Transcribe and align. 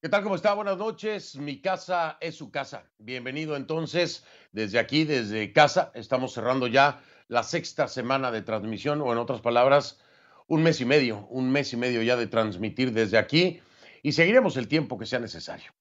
¿Qué 0.00 0.08
tal? 0.08 0.22
¿Cómo 0.22 0.36
está? 0.36 0.54
Buenas 0.54 0.78
noches. 0.78 1.34
Mi 1.34 1.60
casa 1.60 2.18
es 2.20 2.36
su 2.36 2.52
casa. 2.52 2.88
Bienvenido 2.98 3.56
entonces 3.56 4.24
desde 4.52 4.78
aquí, 4.78 5.02
desde 5.02 5.52
casa. 5.52 5.90
Estamos 5.92 6.32
cerrando 6.32 6.68
ya 6.68 7.02
la 7.26 7.42
sexta 7.42 7.88
semana 7.88 8.30
de 8.30 8.42
transmisión 8.42 9.00
o 9.00 9.10
en 9.10 9.18
otras 9.18 9.40
palabras, 9.40 10.00
un 10.46 10.62
mes 10.62 10.80
y 10.80 10.84
medio, 10.84 11.26
un 11.30 11.50
mes 11.50 11.72
y 11.72 11.76
medio 11.76 12.00
ya 12.02 12.14
de 12.14 12.28
transmitir 12.28 12.92
desde 12.92 13.18
aquí 13.18 13.60
y 14.04 14.12
seguiremos 14.12 14.56
el 14.56 14.68
tiempo 14.68 15.00
que 15.00 15.04
sea 15.04 15.18
necesario. 15.18 15.72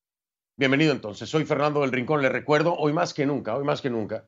Bienvenido 0.58 0.94
entonces. 0.94 1.30
Soy 1.30 1.46
Fernando 1.46 1.82
del 1.82 1.92
Rincón. 1.92 2.24
Le 2.24 2.30
recuerdo 2.30 2.76
hoy 2.76 2.94
más 2.94 3.14
que 3.14 3.28
nunca, 3.28 3.56
hoy 3.56 3.66
más 3.66 3.84
que 3.84 3.92
nunca, 3.92 4.26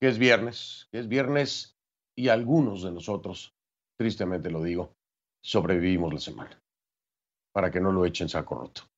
que 0.00 0.08
es 0.08 0.16
viernes, 0.16 0.88
que 0.90 1.00
es 1.00 1.06
viernes 1.06 1.76
y 2.16 2.28
algunos 2.28 2.82
de 2.82 2.92
nosotros, 2.92 3.54
tristemente 3.98 4.50
lo 4.50 4.62
digo, 4.62 4.94
sobrevivimos 5.42 6.14
la 6.14 6.20
semana 6.20 6.62
para 7.52 7.70
que 7.70 7.78
no 7.78 7.92
lo 7.92 8.06
echen 8.06 8.30
saco 8.30 8.54
roto. 8.54 8.88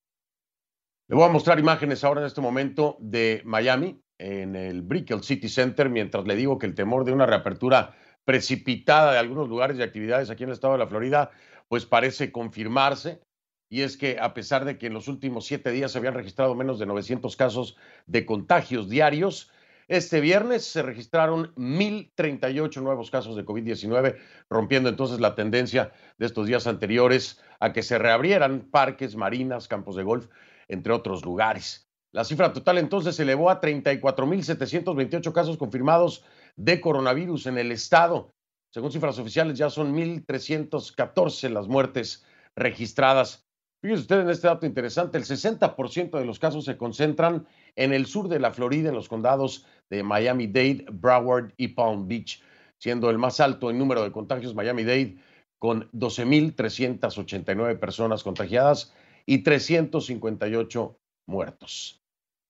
Le 1.11 1.17
voy 1.17 1.25
a 1.25 1.33
mostrar 1.33 1.59
imágenes 1.59 2.05
ahora 2.05 2.21
en 2.21 2.29
este 2.29 2.41
momento 2.41 2.97
de 3.01 3.43
Miami, 3.45 4.01
en 4.17 4.55
el 4.55 4.83
Brickell 4.83 5.25
City 5.25 5.49
Center, 5.49 5.91
mientras 5.91 6.25
le 6.25 6.37
digo 6.37 6.57
que 6.57 6.67
el 6.67 6.77
temor 6.77 7.05
de 7.05 7.11
una 7.11 7.27
reapertura 7.27 7.97
precipitada 8.25 9.11
de 9.11 9.19
algunos 9.19 9.49
lugares 9.49 9.77
y 9.77 9.83
actividades 9.83 10.31
aquí 10.31 10.45
en 10.45 10.51
el 10.51 10.53
estado 10.53 10.75
de 10.75 10.79
la 10.79 10.87
Florida, 10.87 11.33
pues 11.67 11.85
parece 11.85 12.31
confirmarse. 12.31 13.21
Y 13.69 13.81
es 13.81 13.97
que 13.97 14.21
a 14.21 14.35
pesar 14.35 14.65
de 14.65 14.79
que 14.79 14.87
en 14.87 14.95
los 14.95 15.09
últimos 15.09 15.47
siete 15.47 15.73
días 15.73 15.91
se 15.91 15.99
habían 15.99 16.15
registrado 16.15 16.55
menos 16.55 16.79
de 16.79 16.87
900 16.87 17.35
casos 17.35 17.77
de 18.07 18.25
contagios 18.25 18.89
diarios, 18.89 19.51
este 19.89 20.21
viernes 20.21 20.65
se 20.65 20.81
registraron 20.81 21.53
1.038 21.57 22.83
nuevos 22.83 23.11
casos 23.11 23.35
de 23.35 23.45
COVID-19, 23.45 24.17
rompiendo 24.49 24.89
entonces 24.89 25.19
la 25.19 25.35
tendencia 25.35 25.91
de 26.19 26.27
estos 26.27 26.47
días 26.47 26.69
anteriores 26.69 27.43
a 27.59 27.73
que 27.73 27.83
se 27.83 27.99
reabrieran 27.99 28.69
parques, 28.71 29.17
marinas, 29.17 29.67
campos 29.67 29.97
de 29.97 30.05
golf 30.05 30.29
entre 30.71 30.93
otros 30.93 31.25
lugares. 31.25 31.87
La 32.13 32.25
cifra 32.25 32.53
total 32.53 32.79
entonces 32.79 33.15
se 33.15 33.23
elevó 33.23 33.51
a 33.51 33.61
34.728 33.61 35.33
casos 35.33 35.57
confirmados 35.57 36.25
de 36.57 36.81
coronavirus 36.81 37.47
en 37.47 37.59
el 37.59 37.71
estado. 37.73 38.33
Según 38.73 38.93
cifras 38.93 39.19
oficiales, 39.19 39.59
ya 39.59 39.69
son 39.69 39.95
1.314 39.95 41.51
las 41.51 41.69
muertes 41.69 42.25
registradas. 42.57 43.47
Fíjese 43.83 44.03
usted 44.03 44.21
en 44.21 44.31
este 44.31 44.47
dato 44.47 44.67
interesante, 44.67 45.19
el 45.19 45.25
60% 45.25 46.19
de 46.19 46.25
los 46.25 46.39
casos 46.39 46.65
se 46.67 46.77
concentran 46.77 47.47
en 47.77 47.93
el 47.93 48.07
sur 48.07 48.29
de 48.29 48.39
la 48.39 48.53
Florida, 48.53 48.91
en 48.91 48.95
los 48.95 49.09
condados 49.09 49.67
de 49.89 50.03
Miami-Dade, 50.03 50.85
Broward 50.93 51.55
y 51.57 51.69
Palm 51.69 52.07
Beach, 52.07 52.43
siendo 52.79 53.09
el 53.09 53.19
más 53.19 53.41
alto 53.41 53.71
en 53.71 53.79
número 53.79 54.03
de 54.03 54.13
contagios 54.13 54.55
Miami-Dade 54.55 55.17
con 55.59 55.91
12.389 55.93 57.79
personas 57.79 58.23
contagiadas 58.23 58.95
y 59.27 59.43
358 59.43 60.99
muertos. 61.29 62.01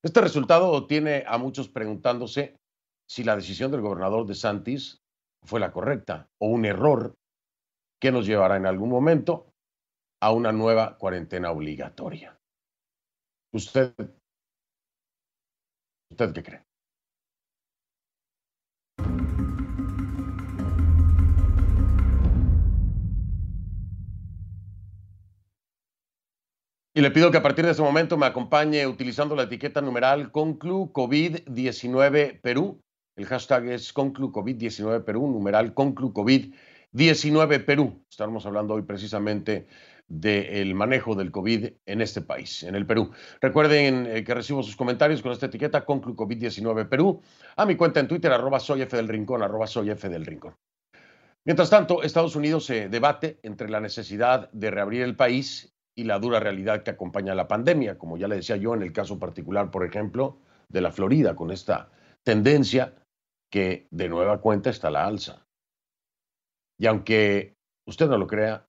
Este 0.02 0.20
resultado 0.20 0.86
tiene 0.86 1.24
a 1.26 1.36
muchos 1.38 1.68
preguntándose 1.68 2.56
si 3.08 3.24
la 3.24 3.36
decisión 3.36 3.70
del 3.70 3.80
gobernador 3.80 4.26
de 4.26 4.34
Santis 4.34 5.02
fue 5.44 5.60
la 5.60 5.72
correcta 5.72 6.28
o 6.38 6.48
un 6.48 6.64
error 6.64 7.14
que 8.00 8.12
nos 8.12 8.26
llevará 8.26 8.56
en 8.56 8.66
algún 8.66 8.88
momento 8.88 9.52
a 10.22 10.32
una 10.32 10.52
nueva 10.52 10.96
cuarentena 10.96 11.50
obligatoria. 11.50 12.38
¿Usted, 13.52 13.94
usted 16.10 16.32
qué 16.32 16.42
cree? 16.42 16.69
Y 26.92 27.02
le 27.02 27.12
pido 27.12 27.30
que 27.30 27.36
a 27.36 27.42
partir 27.42 27.64
de 27.64 27.70
ese 27.70 27.82
momento 27.82 28.16
me 28.16 28.26
acompañe 28.26 28.84
utilizando 28.84 29.36
la 29.36 29.44
etiqueta 29.44 29.80
numeral 29.80 30.32
Conclu 30.32 30.90
COVID-19 30.92 32.40
Perú. 32.40 32.82
El 33.14 33.26
hashtag 33.26 33.68
es 33.68 33.92
Conclu 33.92 34.32
COVID-19 34.32 35.04
Perú, 35.04 35.28
numeral 35.28 35.72
Conclu 35.72 36.12
COVID-19 36.12 37.64
Perú. 37.64 38.04
Estamos 38.10 38.44
hablando 38.44 38.74
hoy 38.74 38.82
precisamente 38.82 39.68
del 40.08 40.74
manejo 40.74 41.14
del 41.14 41.30
COVID 41.30 41.68
en 41.86 42.00
este 42.00 42.22
país, 42.22 42.64
en 42.64 42.74
el 42.74 42.84
Perú. 42.84 43.12
Recuerden 43.40 44.08
eh, 44.08 44.24
que 44.24 44.34
recibo 44.34 44.64
sus 44.64 44.74
comentarios 44.74 45.22
con 45.22 45.30
esta 45.30 45.46
etiqueta 45.46 45.84
Conclu 45.84 46.16
COVID-19 46.16 46.88
Perú 46.88 47.22
a 47.54 47.66
mi 47.66 47.76
cuenta 47.76 48.00
en 48.00 48.08
Twitter, 48.08 48.32
arroba 48.32 48.58
soy 48.58 48.84
Rincón, 48.84 49.44
arroba 49.44 49.68
soy 49.68 49.94
del 49.94 50.26
Rincón. 50.26 50.56
Mientras 51.44 51.70
tanto, 51.70 52.02
Estados 52.02 52.34
Unidos 52.34 52.64
se 52.64 52.88
debate 52.88 53.38
entre 53.44 53.70
la 53.70 53.78
necesidad 53.78 54.50
de 54.50 54.72
reabrir 54.72 55.02
el 55.02 55.14
país 55.14 55.72
y 55.94 56.04
la 56.04 56.18
dura 56.18 56.40
realidad 56.40 56.82
que 56.82 56.90
acompaña 56.90 57.34
la 57.34 57.48
pandemia, 57.48 57.98
como 57.98 58.16
ya 58.16 58.28
le 58.28 58.36
decía 58.36 58.56
yo 58.56 58.74
en 58.74 58.82
el 58.82 58.92
caso 58.92 59.18
particular, 59.18 59.70
por 59.70 59.84
ejemplo, 59.84 60.38
de 60.68 60.80
la 60.80 60.92
Florida, 60.92 61.34
con 61.34 61.50
esta 61.50 61.90
tendencia 62.22 62.94
que 63.50 63.88
de 63.90 64.08
nueva 64.08 64.40
cuenta 64.40 64.70
está 64.70 64.88
a 64.88 64.92
la 64.92 65.06
alza. 65.06 65.46
Y 66.78 66.86
aunque 66.86 67.56
usted 67.86 68.08
no 68.08 68.16
lo 68.16 68.26
crea, 68.26 68.66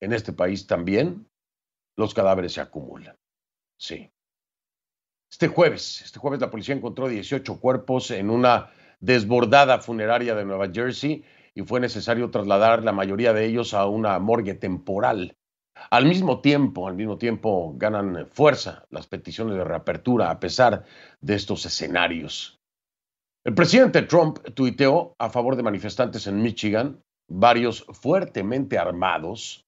en 0.00 0.12
este 0.12 0.32
país 0.32 0.66
también 0.66 1.28
los 1.96 2.12
cadáveres 2.12 2.52
se 2.52 2.60
acumulan. 2.60 3.16
Sí. 3.78 4.10
Este 5.30 5.48
jueves, 5.48 6.02
este 6.02 6.18
jueves 6.18 6.40
la 6.40 6.50
policía 6.50 6.74
encontró 6.74 7.08
18 7.08 7.58
cuerpos 7.60 8.10
en 8.10 8.30
una 8.30 8.70
desbordada 9.00 9.78
funeraria 9.78 10.34
de 10.34 10.44
Nueva 10.44 10.70
Jersey 10.72 11.24
y 11.54 11.62
fue 11.62 11.80
necesario 11.80 12.30
trasladar 12.30 12.82
la 12.82 12.92
mayoría 12.92 13.32
de 13.32 13.46
ellos 13.46 13.74
a 13.74 13.86
una 13.86 14.18
morgue 14.18 14.54
temporal 14.54 15.36
al 15.90 16.06
mismo 16.06 16.40
tiempo, 16.40 16.88
al 16.88 16.94
mismo 16.94 17.18
tiempo 17.18 17.74
ganan 17.76 18.26
fuerza 18.32 18.84
las 18.90 19.06
peticiones 19.06 19.56
de 19.56 19.64
reapertura 19.64 20.30
a 20.30 20.40
pesar 20.40 20.84
de 21.20 21.34
estos 21.34 21.66
escenarios. 21.66 22.58
El 23.44 23.54
presidente 23.54 24.02
Trump 24.02 24.38
tuiteó 24.54 25.14
a 25.18 25.28
favor 25.28 25.56
de 25.56 25.62
manifestantes 25.62 26.26
en 26.26 26.40
Michigan, 26.40 27.02
varios 27.28 27.84
fuertemente 27.92 28.78
armados, 28.78 29.64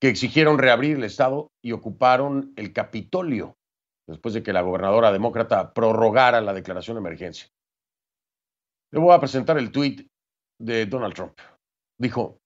que 0.00 0.08
exigieron 0.08 0.58
reabrir 0.58 0.96
el 0.96 1.04
Estado 1.04 1.48
y 1.62 1.72
ocuparon 1.72 2.52
el 2.56 2.72
Capitolio 2.72 3.56
después 4.06 4.34
de 4.34 4.42
que 4.42 4.52
la 4.52 4.60
gobernadora 4.60 5.12
demócrata 5.12 5.72
prorrogara 5.72 6.40
la 6.40 6.52
declaración 6.52 6.96
de 6.96 7.00
emergencia. 7.00 7.48
Le 8.92 9.00
voy 9.00 9.14
a 9.14 9.20
presentar 9.20 9.58
el 9.58 9.72
tuit 9.72 10.06
de 10.60 10.86
Donald 10.86 11.14
Trump. 11.14 11.38
Dijo, 11.98 12.38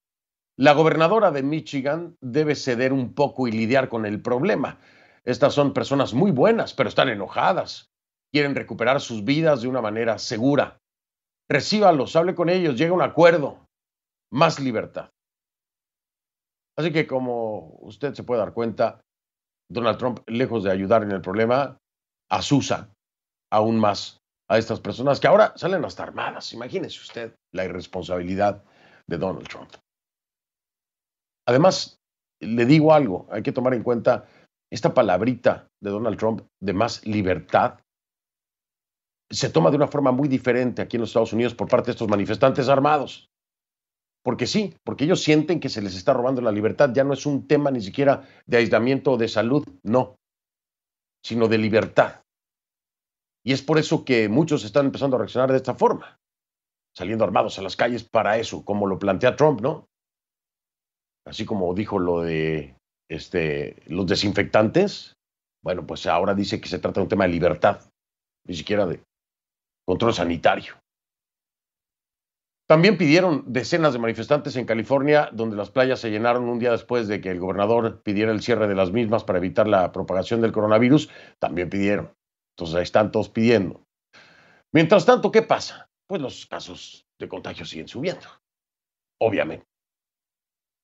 la 0.58 0.72
gobernadora 0.72 1.30
de 1.30 1.44
Michigan 1.44 2.16
debe 2.20 2.56
ceder 2.56 2.92
un 2.92 3.14
poco 3.14 3.46
y 3.46 3.52
lidiar 3.52 3.88
con 3.88 4.04
el 4.04 4.20
problema. 4.20 4.80
Estas 5.24 5.54
son 5.54 5.72
personas 5.72 6.14
muy 6.14 6.32
buenas, 6.32 6.74
pero 6.74 6.88
están 6.88 7.08
enojadas. 7.08 7.92
Quieren 8.32 8.56
recuperar 8.56 9.00
sus 9.00 9.24
vidas 9.24 9.62
de 9.62 9.68
una 9.68 9.80
manera 9.80 10.18
segura. 10.18 10.78
Recíbalos, 11.48 12.16
hable 12.16 12.34
con 12.34 12.48
ellos, 12.48 12.76
llegue 12.76 12.90
a 12.90 12.94
un 12.94 13.02
acuerdo. 13.02 13.64
Más 14.32 14.58
libertad. 14.58 15.10
Así 16.76 16.92
que 16.92 17.06
como 17.06 17.78
usted 17.80 18.14
se 18.14 18.24
puede 18.24 18.40
dar 18.40 18.52
cuenta, 18.52 19.00
Donald 19.70 19.98
Trump, 19.98 20.20
lejos 20.26 20.64
de 20.64 20.72
ayudar 20.72 21.04
en 21.04 21.12
el 21.12 21.20
problema, 21.20 21.78
asusa 22.28 22.92
aún 23.52 23.78
más 23.78 24.18
a 24.50 24.58
estas 24.58 24.80
personas 24.80 25.20
que 25.20 25.28
ahora 25.28 25.52
salen 25.56 25.84
hasta 25.84 26.02
armadas. 26.02 26.52
Imagínese 26.52 27.00
usted 27.00 27.36
la 27.52 27.64
irresponsabilidad 27.64 28.64
de 29.06 29.18
Donald 29.18 29.46
Trump. 29.46 29.70
Además, 31.48 31.98
le 32.40 32.66
digo 32.66 32.92
algo, 32.92 33.26
hay 33.30 33.42
que 33.42 33.52
tomar 33.52 33.72
en 33.72 33.82
cuenta 33.82 34.26
esta 34.70 34.92
palabrita 34.92 35.68
de 35.80 35.90
Donald 35.90 36.18
Trump 36.18 36.42
de 36.60 36.74
más 36.74 37.06
libertad 37.06 37.80
se 39.30 39.50
toma 39.50 39.70
de 39.70 39.76
una 39.76 39.88
forma 39.88 40.12
muy 40.12 40.28
diferente 40.28 40.82
aquí 40.82 40.96
en 40.96 41.02
los 41.02 41.10
Estados 41.10 41.32
Unidos 41.32 41.54
por 41.54 41.68
parte 41.68 41.86
de 41.86 41.92
estos 41.92 42.08
manifestantes 42.08 42.68
armados. 42.68 43.30
Porque 44.22 44.46
sí, 44.46 44.74
porque 44.84 45.04
ellos 45.04 45.22
sienten 45.22 45.60
que 45.60 45.68
se 45.68 45.82
les 45.82 45.94
está 45.94 46.12
robando 46.12 46.40
la 46.40 46.52
libertad. 46.52 46.90
Ya 46.92 47.04
no 47.04 47.14
es 47.14 47.24
un 47.24 47.46
tema 47.46 47.70
ni 47.70 47.80
siquiera 47.80 48.26
de 48.46 48.56
aislamiento 48.56 49.12
o 49.12 49.16
de 49.16 49.28
salud, 49.28 49.64
no, 49.82 50.16
sino 51.22 51.48
de 51.48 51.58
libertad. 51.58 52.22
Y 53.44 53.52
es 53.52 53.62
por 53.62 53.78
eso 53.78 54.04
que 54.04 54.28
muchos 54.28 54.64
están 54.64 54.86
empezando 54.86 55.16
a 55.16 55.20
reaccionar 55.20 55.50
de 55.50 55.56
esta 55.56 55.74
forma, 55.74 56.18
saliendo 56.94 57.24
armados 57.24 57.58
a 57.58 57.62
las 57.62 57.76
calles 57.76 58.04
para 58.04 58.38
eso, 58.38 58.64
como 58.64 58.86
lo 58.86 58.98
plantea 58.98 59.36
Trump, 59.36 59.60
¿no? 59.60 59.87
Así 61.28 61.44
como 61.44 61.74
dijo 61.74 61.98
lo 61.98 62.22
de 62.22 62.74
este, 63.10 63.82
los 63.86 64.06
desinfectantes, 64.06 65.14
bueno, 65.62 65.86
pues 65.86 66.06
ahora 66.06 66.34
dice 66.34 66.60
que 66.60 66.68
se 66.68 66.78
trata 66.78 67.00
de 67.00 67.04
un 67.04 67.08
tema 67.08 67.24
de 67.24 67.32
libertad, 67.32 67.90
ni 68.46 68.54
siquiera 68.54 68.86
de 68.86 69.02
control 69.86 70.14
sanitario. 70.14 70.74
También 72.68 72.98
pidieron 72.98 73.44
decenas 73.46 73.94
de 73.94 73.98
manifestantes 73.98 74.54
en 74.56 74.66
California, 74.66 75.30
donde 75.32 75.56
las 75.56 75.70
playas 75.70 76.00
se 76.00 76.10
llenaron 76.10 76.44
un 76.44 76.58
día 76.58 76.70
después 76.70 77.08
de 77.08 77.20
que 77.22 77.30
el 77.30 77.40
gobernador 77.40 78.02
pidiera 78.02 78.30
el 78.30 78.42
cierre 78.42 78.68
de 78.68 78.74
las 78.74 78.92
mismas 78.92 79.24
para 79.24 79.38
evitar 79.38 79.66
la 79.66 79.90
propagación 79.90 80.42
del 80.42 80.52
coronavirus. 80.52 81.08
También 81.38 81.70
pidieron. 81.70 82.12
Entonces 82.52 82.76
ahí 82.76 82.82
están 82.82 83.10
todos 83.10 83.30
pidiendo. 83.30 83.82
Mientras 84.70 85.06
tanto, 85.06 85.30
¿qué 85.30 85.40
pasa? 85.40 85.88
Pues 86.06 86.20
los 86.20 86.44
casos 86.44 87.06
de 87.18 87.28
contagio 87.28 87.64
siguen 87.64 87.88
subiendo, 87.88 88.26
obviamente. 89.18 89.66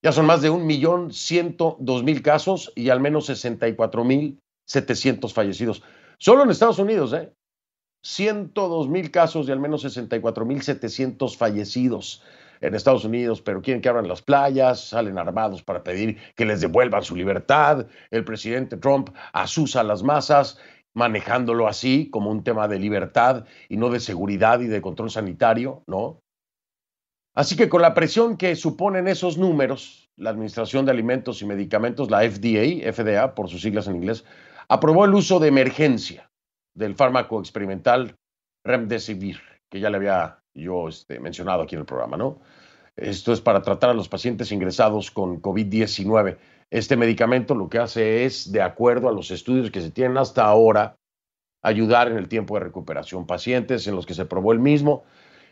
Ya 0.05 0.13
son 0.13 0.27
más 0.27 0.43
de 0.43 0.51
1.102.000 0.51 2.21
casos 2.21 2.71
y 2.77 2.91
al 2.91 3.01
menos 3.01 3.31
64.700 3.31 5.33
fallecidos. 5.33 5.83
Solo 6.19 6.43
en 6.43 6.51
Estados 6.51 6.79
Unidos, 6.79 7.15
¿eh? 7.15 7.33
102.000 8.05 9.11
casos 9.11 9.49
y 9.49 9.53
al 9.53 9.61
menos 9.61 9.83
64.700 9.83 11.39
fallecidos 11.39 12.23
en 12.61 12.75
Estados 12.75 13.07
Unidos, 13.07 13.41
pero 13.41 13.63
quieren 13.63 13.81
que 13.81 13.89
abran 13.89 14.07
las 14.07 14.21
playas, 14.21 14.89
salen 14.89 15.17
armados 15.17 15.63
para 15.63 15.83
pedir 15.83 16.19
que 16.37 16.45
les 16.45 16.61
devuelvan 16.61 17.03
su 17.03 17.17
libertad. 17.17 17.87
El 18.11 18.27
presidente 18.27 18.77
Trump 18.77 19.09
asusa 19.33 19.81
a 19.81 19.85
las 19.85 20.03
masas, 20.03 20.59
manejándolo 20.93 21.67
así 21.67 22.11
como 22.11 22.31
un 22.31 22.45
tema 22.45 22.69
de 22.69 22.79
libertad 22.79 23.47
y 23.71 23.79
no 23.79 23.89
de 23.89 24.01
seguridad 24.01 24.61
y 24.61 24.67
de 24.67 24.83
control 24.83 25.11
sanitario, 25.11 25.83
¿no? 25.87 26.21
Así 27.35 27.57
que 27.57 27.69
con 27.69 27.83
la 27.83 27.95
presión 27.95 28.37
que 28.37 28.55
suponen 28.55 29.09
esos 29.09 29.39
números, 29.39 30.09
la 30.17 30.31
Administración 30.31 30.85
de 30.85 30.93
Alimentos 30.93 31.43
y 31.43 31.47
Medicamentos, 31.47 32.11
la 32.11 32.21
FDA, 32.21 32.93
FDA 32.93 33.35
por 33.35 33.49
sus 33.49 33.63
siglas 33.63 33.89
en 33.89 33.97
inglés, 33.97 34.25
aprobó 34.69 35.05
el 35.05 35.15
uso 35.15 35.41
de 35.41 35.49
emergencia 35.49 36.31
del 36.75 36.95
fármaco 36.95 37.41
experimental 37.41 38.17
Remdesivir, 38.65 39.41
que 39.69 39.81
ya 39.81 39.91
le 39.91 39.97
había 39.97 40.39
yo 40.55 40.89
este, 40.89 41.19
mencionado 41.19 41.63
aquí 41.63 41.75
en 41.75 41.81
el 41.81 41.87
programa, 41.87 42.17
¿no? 42.17 42.41
Esto 42.97 43.33
es 43.33 43.41
para 43.41 43.63
tratar 43.63 43.91
a 43.91 43.95
los 43.95 44.09
pacientes 44.09 44.53
ingresados 44.53 45.11
con 45.11 45.43
COVID-19. 45.43 46.39
Este 46.71 46.97
medicamento 46.97 47.57
lo 47.57 47.69
que 47.69 47.79
hace 47.79 48.25
es, 48.25 48.53
de 48.53 48.63
acuerdo 48.63 49.09
a 49.09 49.13
los 49.13 49.33
estudios 49.33 49.73
que 49.73 49.81
se 49.81 49.91
tienen 49.91 50.17
hasta 50.17 50.45
ahora, 50.45 50.97
ayudar 51.63 52.09
en 52.09 52.17
el 52.17 52.29
tiempo 52.29 52.55
de 52.55 52.61
recuperación. 52.61 53.27
Pacientes 53.27 53.89
en 53.89 53.97
los 53.97 54.07
que 54.07 54.15
se 54.15 54.27
probó 54.27 54.53
el 54.53 54.61
mismo, 54.61 55.05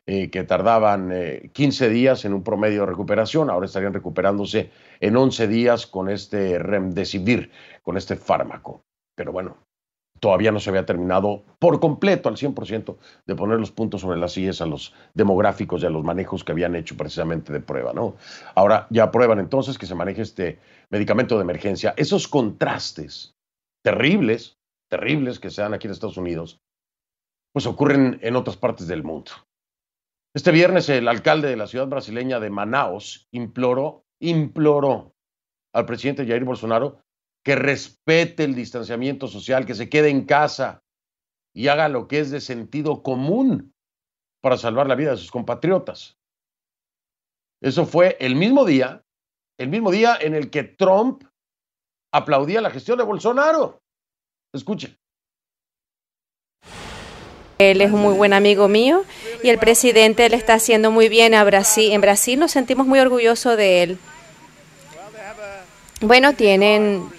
eh, 0.04 0.30
que 0.30 0.42
tardaban 0.42 1.12
15 1.52 1.86
eh, 1.86 1.88
días 1.88 2.24
en 2.24 2.34
un 2.34 2.42
promedio 2.42 2.80
de 2.80 2.86
recuperación, 2.86 3.50
ahora 3.50 3.66
estarían 3.66 3.94
recuperándose 3.94 4.70
en 4.98 5.16
11 5.16 5.46
días 5.46 5.86
con 5.86 6.08
este 6.08 6.58
Remdesivir, 6.58 7.52
con 7.82 7.96
este 7.96 8.16
fármaco. 8.16 8.82
Pero 9.14 9.30
bueno, 9.30 9.58
todavía 10.18 10.50
no 10.50 10.60
se 10.60 10.70
había 10.70 10.86
terminado 10.86 11.44
por 11.58 11.78
completo, 11.78 12.28
al 12.28 12.36
100%, 12.36 12.96
de 13.26 13.34
poner 13.36 13.60
los 13.60 13.70
puntos 13.70 14.00
sobre 14.00 14.18
las 14.18 14.32
sillas 14.32 14.60
a 14.60 14.66
los 14.66 14.94
demográficos 15.14 15.82
y 15.82 15.86
a 15.86 15.90
los 15.90 16.02
manejos 16.02 16.42
que 16.42 16.52
habían 16.52 16.74
hecho 16.74 16.96
precisamente 16.96 17.52
de 17.52 17.60
prueba, 17.60 17.92
¿no? 17.92 18.16
Ahora 18.54 18.88
ya 18.90 19.04
aprueban 19.04 19.38
entonces 19.38 19.78
que 19.78 19.86
se 19.86 19.94
maneje 19.94 20.22
este 20.22 20.58
medicamento 20.90 21.36
de 21.36 21.42
emergencia. 21.42 21.94
Esos 21.96 22.26
contrastes 22.26 23.34
terribles, 23.84 24.58
terribles 24.88 25.40
que 25.40 25.50
se 25.50 25.62
dan 25.62 25.74
aquí 25.74 25.86
en 25.86 25.92
Estados 25.92 26.16
Unidos, 26.16 26.60
pues 27.52 27.66
ocurren 27.66 28.18
en 28.22 28.36
otras 28.36 28.56
partes 28.56 28.86
del 28.86 29.02
mundo. 29.02 29.32
Este 30.34 30.50
viernes 30.50 30.88
el 30.88 31.08
alcalde 31.08 31.48
de 31.48 31.56
la 31.56 31.66
ciudad 31.66 31.88
brasileña 31.88 32.40
de 32.40 32.48
Manaus 32.48 33.28
imploró, 33.32 34.06
imploró 34.18 35.14
al 35.74 35.84
presidente 35.84 36.26
Jair 36.26 36.44
Bolsonaro 36.44 37.00
que 37.44 37.54
respete 37.54 38.44
el 38.44 38.54
distanciamiento 38.54 39.26
social, 39.26 39.66
que 39.66 39.74
se 39.74 39.90
quede 39.90 40.08
en 40.08 40.24
casa 40.24 40.82
y 41.54 41.68
haga 41.68 41.88
lo 41.88 42.08
que 42.08 42.20
es 42.20 42.30
de 42.30 42.40
sentido 42.40 43.02
común 43.02 43.74
para 44.40 44.56
salvar 44.56 44.86
la 44.86 44.94
vida 44.94 45.10
de 45.10 45.16
sus 45.18 45.30
compatriotas. 45.30 46.18
Eso 47.60 47.84
fue 47.84 48.16
el 48.18 48.34
mismo 48.34 48.64
día, 48.64 49.04
el 49.58 49.68
mismo 49.68 49.90
día 49.90 50.16
en 50.18 50.34
el 50.34 50.50
que 50.50 50.64
Trump 50.64 51.24
aplaudía 52.12 52.60
la 52.60 52.70
gestión 52.70 52.98
de 52.98 53.04
Bolsonaro. 53.04 53.82
Escuchen. 54.54 54.98
Él 57.70 57.80
es 57.80 57.92
un 57.92 58.00
muy 58.00 58.14
buen 58.14 58.32
amigo 58.32 58.68
mío 58.68 59.04
y 59.42 59.48
el 59.48 59.58
presidente 59.58 60.28
le 60.28 60.36
está 60.36 60.54
haciendo 60.54 60.90
muy 60.90 61.08
bien 61.08 61.34
a 61.34 61.44
Brasil. 61.44 61.92
En 61.92 62.00
Brasil 62.00 62.38
nos 62.38 62.50
sentimos 62.50 62.86
muy 62.86 62.98
orgullosos 62.98 63.56
de 63.56 63.82
él. 63.82 63.98
Bueno, 66.00 66.32
tienen, 66.32 67.10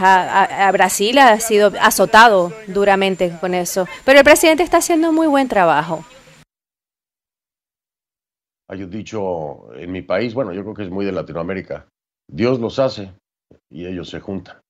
a, 0.00 0.70
Brasil 0.72 1.18
ha 1.18 1.40
sido 1.40 1.72
azotado 1.80 2.52
duramente 2.68 3.32
con 3.40 3.54
eso, 3.54 3.88
pero 4.04 4.20
el 4.20 4.24
presidente 4.24 4.62
está 4.62 4.76
haciendo 4.76 5.12
muy 5.12 5.26
buen 5.26 5.48
trabajo. 5.48 6.04
Hay 8.68 8.84
un 8.84 8.90
dicho 8.90 9.74
en 9.74 9.90
mi 9.90 10.02
país, 10.02 10.32
bueno, 10.32 10.52
yo 10.52 10.62
creo 10.62 10.74
que 10.74 10.84
es 10.84 10.90
muy 10.90 11.04
de 11.04 11.10
Latinoamérica, 11.10 11.88
Dios 12.28 12.60
los 12.60 12.78
hace 12.78 13.10
y 13.68 13.86
ellos 13.86 14.08
se 14.08 14.20
juntan. 14.20 14.60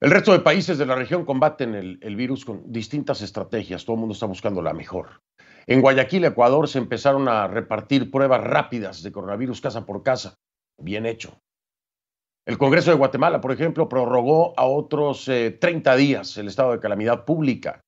El 0.00 0.10
resto 0.10 0.32
de 0.32 0.40
países 0.40 0.76
de 0.78 0.84
la 0.84 0.94
región 0.94 1.24
combaten 1.24 1.74
el, 1.74 2.16
virus 2.16 2.44
con 2.44 2.70
distintas 2.70 3.22
estrategias, 3.22 3.84
todo 3.84 3.94
el 3.94 4.00
mundo 4.00 4.12
está 4.12 4.26
buscando 4.26 4.60
la 4.60 4.74
mejor. 4.74 5.22
En 5.66 5.80
Guayaquil, 5.80 6.24
Ecuador, 6.24 6.68
se 6.68 6.78
empezaron 6.78 7.28
a 7.28 7.48
repartir 7.48 8.10
pruebas 8.10 8.44
rápidas 8.44 9.02
de 9.02 9.10
coronavirus 9.10 9.60
casa 9.60 9.86
por 9.86 10.02
casa. 10.02 10.34
Bien 10.78 11.06
hecho. 11.06 11.40
El 12.46 12.58
Congreso 12.58 12.90
de 12.90 12.96
Guatemala, 12.96 13.40
por 13.40 13.52
ejemplo, 13.52 13.88
prorrogó 13.88 14.52
a 14.56 14.66
otros 14.66 15.24
30 15.24 15.94
eh, 15.94 15.96
días 15.96 16.36
el 16.36 16.48
estado 16.48 16.72
de 16.72 16.80
calamidad 16.80 17.24
pública. 17.24 17.80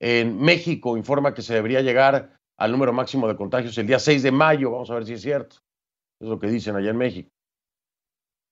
En 0.00 0.38
México 0.38 0.96
informa 0.96 1.34
que 1.34 1.42
se 1.42 1.54
debería 1.54 1.80
llegar 1.80 2.36
al 2.58 2.72
número 2.72 2.92
máximo 2.92 3.28
de 3.28 3.36
contagios 3.36 3.78
el 3.78 3.86
día 3.86 3.98
6 3.98 4.22
de 4.22 4.32
mayo. 4.32 4.72
Vamos 4.72 4.90
a 4.90 4.94
ver 4.94 5.06
si 5.06 5.14
es 5.14 5.22
cierto. 5.22 5.56
Es 6.20 6.28
lo 6.28 6.38
que 6.38 6.48
dicen 6.48 6.76
allá 6.76 6.90
en 6.90 6.98
México. 6.98 7.30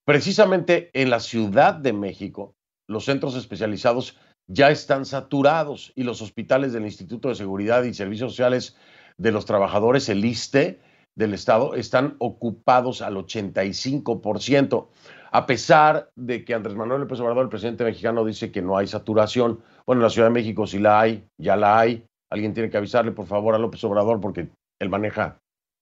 Precisamente 0.07 0.91
en 0.95 1.11
la 1.11 1.21
Ciudad 1.21 1.75
de 1.75 1.93
México, 1.93 2.56
los 2.89 3.05
centros 3.05 3.35
especializados 3.37 4.17
ya 4.49 4.71
están 4.71 5.05
saturados 5.05 5.93
y 5.97 6.05
los 6.05 6.23
hospitales 6.23 6.73
del 6.73 6.85
Instituto 6.85 7.29
de 7.29 7.35
Seguridad 7.35 7.83
y 7.83 7.95
Servicios 7.95 8.33
Sociales 8.33 8.77
de 9.19 9.33
los 9.33 9.47
Trabajadores, 9.47 10.09
el 10.09 10.25
ISTE, 10.25 10.81
del 11.17 11.33
Estado, 11.33 11.75
están 11.75 12.15
ocupados 12.19 13.01
al 13.01 13.17
85% 13.17 14.89
a 15.37 15.45
pesar 15.45 16.11
de 16.17 16.47
que 16.47 16.55
Andrés 16.55 16.77
Manuel 16.77 17.03
López 17.03 17.21
Obrador, 17.21 17.45
el 17.45 17.51
presidente 17.51 17.85
mexicano, 17.85 18.25
dice 18.25 18.51
que 18.51 18.63
no 18.63 18.79
hay 18.79 18.87
saturación. 18.87 19.61
Bueno, 19.85 20.01
en 20.01 20.05
la 20.05 20.11
Ciudad 20.11 20.29
de 20.29 20.33
México 20.33 20.67
sí 20.67 20.79
la 20.79 20.99
hay, 20.99 21.29
ya 21.37 21.57
la 21.57 21.79
hay. 21.79 22.07
Alguien 22.31 22.55
tiene 22.55 22.71
que 22.71 22.79
avisarle, 22.79 23.13
por 23.13 23.27
favor, 23.27 23.55
a 23.55 23.59
López 23.59 23.83
Obrador 23.85 24.19
porque 24.19 24.49
él 24.81 24.89
maneja, 24.89 25.39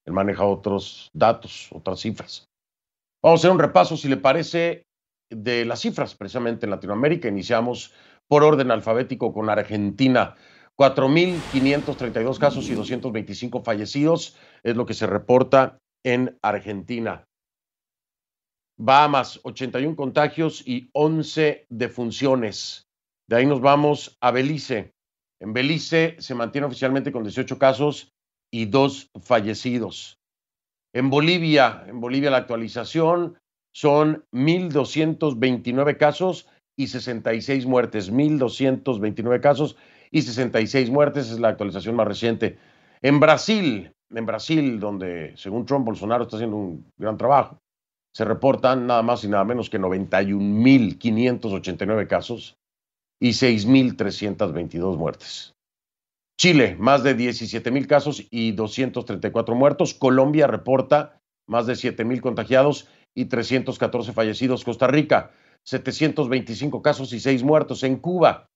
él 0.07 0.13
maneja 0.13 0.45
otros 0.45 1.09
datos, 1.15 1.69
otras 1.73 2.01
cifras. 2.01 2.47
Vamos 3.23 3.39
a 3.39 3.43
hacer 3.43 3.51
un 3.53 3.61
repaso, 3.61 3.97
si 3.97 4.09
le 4.09 4.17
parece, 4.17 4.83
de 5.31 5.65
las 5.65 5.81
cifras 5.81 6.15
precisamente 6.15 6.67
en 6.67 6.71
Latinoamérica. 6.71 7.29
Iniciamos 7.29 7.93
por 8.29 8.45
orden 8.45 8.71
alfabético 8.71 9.33
con 9.33 9.51
Argentina. 9.51 10.35
4.532 10.77 12.39
casos 12.39 12.69
y 12.69 12.75
225 12.75 13.63
fallecidos 13.63 14.37
es 14.63 14.77
lo 14.77 14.87
que 14.87 14.95
se 14.95 15.07
reporta 15.07 15.79
en 16.05 16.37
Argentina. 16.43 17.25
Bahamas, 18.77 19.41
81 19.45 19.95
contagios 19.95 20.67
y 20.67 20.91
11 20.93 21.67
defunciones. 21.69 22.89
De 23.29 23.37
ahí 23.37 23.47
nos 23.47 23.61
vamos 23.61 24.17
a 24.21 24.33
Belice. 24.33 24.93
En 25.41 25.53
Belice 25.53 26.17
se 26.19 26.35
mantiene 26.35 26.67
oficialmente 26.67 27.13
con 27.13 27.23
18 27.23 27.59
casos 27.59 28.13
y 28.53 28.67
dos 28.67 29.11
fallecidos. 29.23 30.19
En 30.93 31.11
Bolivia, 31.11 31.85
en 31.87 32.01
Bolivia 32.01 32.31
la 32.31 32.39
actualización 32.39 33.39
son 33.75 34.25
1.229 34.33 35.99
casos 35.99 36.49
y 36.77 36.87
66 36.87 37.67
muertes. 37.67 38.13
1.229 38.13 39.41
casos 39.41 39.77
y 40.11 40.23
66 40.23 40.91
muertes 40.91 41.31
es 41.31 41.41
la 41.41 41.49
actualización 41.49 41.97
más 41.97 42.07
reciente. 42.07 42.59
En 43.03 43.21
Brasil, 43.21 43.93
en 44.11 44.27
Brasil, 44.27 44.81
donde 44.81 45.35
según 45.37 45.67
Trump, 45.67 45.87
Bolsonaro 45.87 46.25
está 46.25 46.37
haciendo 46.37 46.57
un 46.57 46.87
gran 46.97 47.19
trabajo, 47.19 47.59
se 48.15 48.25
reportan 48.25 48.87
nada 48.87 49.03
más 49.03 49.25
y 49.25 49.29
nada 49.29 49.45
menos 49.45 49.69
que 49.69 49.81
91.589 49.81 52.07
casos 52.07 52.57
y 53.21 53.31
6.322 53.31 54.97
muertes. 54.97 55.53
Chile, 56.39 56.77
más 56.79 57.03
de 57.03 57.17
17.000 57.17 57.87
casos 57.87 58.25
y 58.31 58.53
234 58.53 59.55
muertos. 59.55 59.95
Colombia 59.95 60.47
reporta 60.47 61.19
más 61.49 61.67
de 61.67 61.73
7.000 61.75 62.21
contagiados 62.21 62.89
y 63.15 63.27
314 63.27 64.13
fallecidos. 64.13 64.65
Costa 64.65 64.87
Rica, 64.87 65.33
725 65.65 66.81
casos 66.83 67.13
y 67.13 67.21
6 67.21 67.43
muertos. 67.43 67.83
En 67.83 67.97
Cuba, 67.97 68.49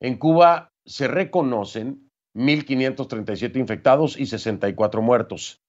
en 0.00 0.16
Cuba 0.16 0.72
se 0.84 1.08
reconocen 1.08 2.10
1.537 2.34 3.56
infectados 3.56 4.16
y 4.18 4.26
64 4.26 5.00
muertos. 5.02 5.62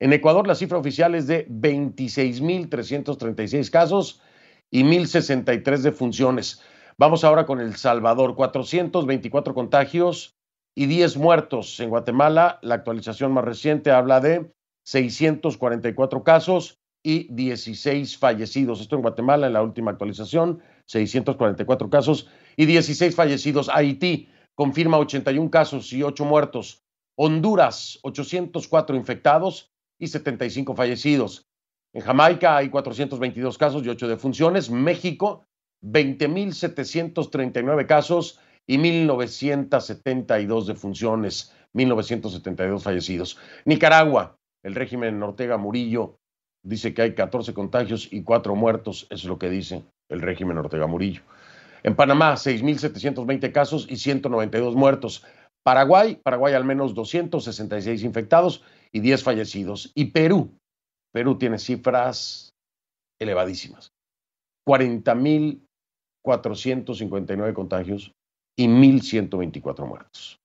En 0.00 0.12
Ecuador 0.12 0.48
la 0.48 0.56
cifra 0.56 0.78
oficial 0.78 1.14
es 1.14 1.26
de 1.26 1.46
26.336 1.48 3.70
casos 3.70 4.20
y 4.70 4.82
1.063 4.82 5.78
defunciones. 5.78 6.60
Vamos 6.98 7.24
ahora 7.24 7.46
con 7.46 7.58
El 7.60 7.76
Salvador, 7.76 8.34
424 8.34 9.54
contagios 9.54 10.36
y 10.74 10.86
10 10.86 11.16
muertos. 11.18 11.78
En 11.78 11.90
Guatemala, 11.90 12.58
la 12.62 12.74
actualización 12.76 13.32
más 13.32 13.44
reciente 13.44 13.90
habla 13.92 14.20
de 14.20 14.50
644 14.84 16.24
casos 16.24 16.81
y 17.02 17.32
16 17.34 18.16
fallecidos. 18.16 18.80
Esto 18.80 18.96
en 18.96 19.02
Guatemala, 19.02 19.46
en 19.46 19.52
la 19.54 19.62
última 19.62 19.90
actualización, 19.90 20.60
644 20.86 21.90
casos 21.90 22.28
y 22.56 22.66
16 22.66 23.14
fallecidos. 23.14 23.68
Haití 23.68 24.28
confirma 24.54 24.98
81 24.98 25.50
casos 25.50 25.92
y 25.92 26.02
8 26.02 26.24
muertos. 26.24 26.82
Honduras, 27.16 27.98
804 28.02 28.96
infectados 28.96 29.70
y 29.98 30.08
75 30.08 30.74
fallecidos. 30.74 31.46
En 31.92 32.02
Jamaica 32.02 32.56
hay 32.56 32.70
422 32.70 33.58
casos 33.58 33.84
y 33.84 33.88
8 33.88 34.08
defunciones. 34.08 34.70
México, 34.70 35.44
20.739 35.82 37.86
casos 37.86 38.40
y 38.66 38.78
1.972 38.78 40.66
defunciones, 40.66 41.52
1.972 41.74 42.80
fallecidos. 42.80 43.38
Nicaragua, 43.64 44.38
el 44.62 44.74
régimen 44.74 45.22
Ortega 45.22 45.58
Murillo 45.58 46.18
dice 46.62 46.94
que 46.94 47.02
hay 47.02 47.14
14 47.14 47.52
contagios 47.54 48.08
y 48.10 48.22
4 48.22 48.54
muertos, 48.54 49.06
es 49.10 49.24
lo 49.24 49.38
que 49.38 49.50
dice 49.50 49.84
el 50.08 50.20
régimen 50.20 50.58
Ortega 50.58 50.86
Murillo. 50.86 51.22
En 51.82 51.96
Panamá, 51.96 52.34
6.720 52.34 53.50
casos 53.52 53.86
y 53.90 53.96
192 53.96 54.76
muertos. 54.76 55.24
Paraguay, 55.64 56.20
Paraguay 56.22 56.54
al 56.54 56.64
menos 56.64 56.94
266 56.94 58.04
infectados 58.04 58.62
y 58.92 59.00
10 59.00 59.22
fallecidos. 59.22 59.92
Y 59.94 60.06
Perú, 60.06 60.50
Perú 61.12 61.38
tiene 61.38 61.58
cifras 61.58 62.54
elevadísimas. 63.20 63.92
40.459 64.66 67.52
contagios 67.52 68.12
y 68.56 68.68
1.124 68.68 69.86
muertos. 69.86 70.38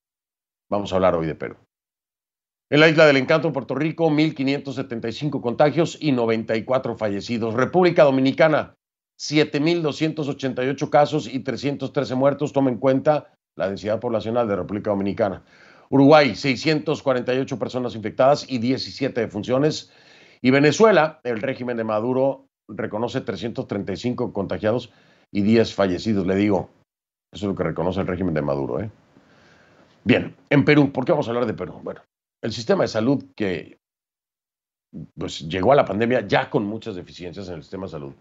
Vamos 0.69 0.91
a 0.91 0.95
hablar 0.95 1.15
hoy 1.15 1.27
de 1.27 1.35
Perú. 1.35 1.55
En 2.69 2.81
la 2.81 2.89
isla 2.89 3.05
del 3.05 3.15
Encanto, 3.15 3.53
Puerto 3.53 3.75
Rico, 3.75 4.09
1.575 4.09 5.39
contagios 5.39 5.97
y 6.01 6.11
94 6.11 6.97
fallecidos. 6.97 7.53
República 7.53 8.03
Dominicana, 8.03 8.75
7.288 9.17 10.89
casos 10.89 11.33
y 11.33 11.39
313 11.39 12.15
muertos. 12.15 12.51
Toma 12.51 12.69
en 12.69 12.77
cuenta 12.77 13.31
la 13.55 13.69
densidad 13.69 14.01
poblacional 14.01 14.49
de 14.49 14.57
República 14.57 14.89
Dominicana. 14.89 15.43
Uruguay, 15.89 16.35
648 16.35 17.57
personas 17.57 17.95
infectadas 17.95 18.45
y 18.49 18.57
17 18.57 19.21
defunciones. 19.21 19.89
Y 20.41 20.51
Venezuela, 20.51 21.21
el 21.23 21.41
régimen 21.41 21.77
de 21.77 21.85
Maduro 21.85 22.47
reconoce 22.67 23.21
335 23.21 24.33
contagiados 24.33 24.91
y 25.31 25.41
10 25.41 25.73
fallecidos. 25.73 26.27
Le 26.27 26.35
digo, 26.35 26.69
eso 27.31 27.45
es 27.45 27.49
lo 27.49 27.55
que 27.55 27.63
reconoce 27.63 28.01
el 28.01 28.07
régimen 28.07 28.33
de 28.33 28.41
Maduro. 28.41 28.81
¿eh? 28.81 28.91
Bien, 30.03 30.35
en 30.49 30.65
Perú, 30.65 30.91
¿por 30.91 31.05
qué 31.05 31.13
vamos 31.13 31.27
a 31.27 31.31
hablar 31.31 31.45
de 31.45 31.53
Perú? 31.53 31.79
Bueno, 31.81 32.01
el 32.41 32.51
sistema 32.51 32.83
de 32.83 32.87
salud 32.87 33.25
que 33.35 33.79
pues, 35.15 35.47
llegó 35.47 35.71
a 35.71 35.75
la 35.75 35.85
pandemia 35.85 36.27
ya 36.27 36.49
con 36.49 36.65
muchas 36.65 36.95
deficiencias 36.95 37.47
en 37.49 37.55
el 37.55 37.63
sistema 37.63 37.85
de 37.85 37.91
salud, 37.91 38.13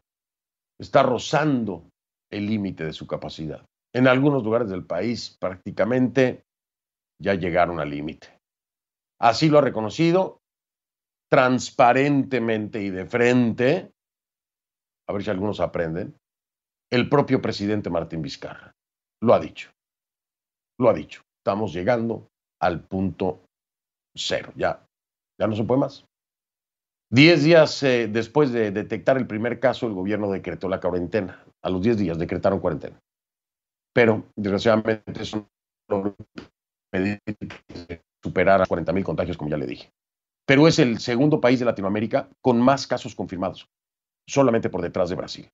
está 0.78 1.02
rozando 1.02 1.88
el 2.30 2.46
límite 2.46 2.84
de 2.84 2.92
su 2.92 3.06
capacidad. 3.06 3.64
En 3.94 4.08
algunos 4.08 4.42
lugares 4.42 4.68
del 4.68 4.84
país 4.84 5.36
prácticamente 5.40 6.44
ya 7.20 7.34
llegaron 7.34 7.80
al 7.80 7.90
límite. 7.90 8.28
Así 9.18 9.48
lo 9.48 9.58
ha 9.58 9.62
reconocido 9.62 10.40
transparentemente 11.30 12.82
y 12.82 12.90
de 12.90 13.06
frente, 13.06 13.92
a 15.08 15.12
ver 15.12 15.24
si 15.24 15.30
algunos 15.30 15.60
aprenden, 15.60 16.14
el 16.90 17.08
propio 17.08 17.40
presidente 17.40 17.90
Martín 17.90 18.22
Vizcarra. 18.22 18.72
Lo 19.22 19.34
ha 19.34 19.40
dicho. 19.40 19.70
Lo 20.78 20.88
ha 20.88 20.94
dicho. 20.94 21.22
Estamos 21.38 21.72
llegando 21.72 22.28
al 22.60 22.84
punto 22.86 23.45
cero. 24.16 24.52
Ya, 24.56 24.86
ya 25.38 25.46
no 25.46 25.54
se 25.54 25.64
puede 25.64 25.80
más. 25.80 26.04
Diez 27.10 27.44
días 27.44 27.82
eh, 27.84 28.08
después 28.08 28.50
de 28.50 28.72
detectar 28.72 29.16
el 29.16 29.26
primer 29.26 29.60
caso, 29.60 29.86
el 29.86 29.94
gobierno 29.94 30.30
decretó 30.30 30.68
la 30.68 30.80
cuarentena. 30.80 31.44
A 31.62 31.70
los 31.70 31.82
diez 31.82 31.96
días 31.96 32.18
decretaron 32.18 32.60
cuarentena. 32.60 33.00
Pero, 33.94 34.24
desgraciadamente, 34.36 35.22
eso 35.22 35.48
no 35.88 36.14
superar 38.22 38.60
a 38.60 38.66
40 38.66 38.92
mil 38.92 39.04
contagios, 39.04 39.36
como 39.36 39.50
ya 39.50 39.56
le 39.56 39.66
dije. 39.66 39.92
Perú 40.46 40.66
es 40.66 40.78
el 40.78 40.98
segundo 40.98 41.40
país 41.40 41.58
de 41.58 41.64
Latinoamérica 41.64 42.28
con 42.40 42.60
más 42.60 42.86
casos 42.86 43.14
confirmados, 43.14 43.68
solamente 44.28 44.70
por 44.70 44.82
detrás 44.82 45.08
de 45.08 45.16
Brasil. 45.16 45.50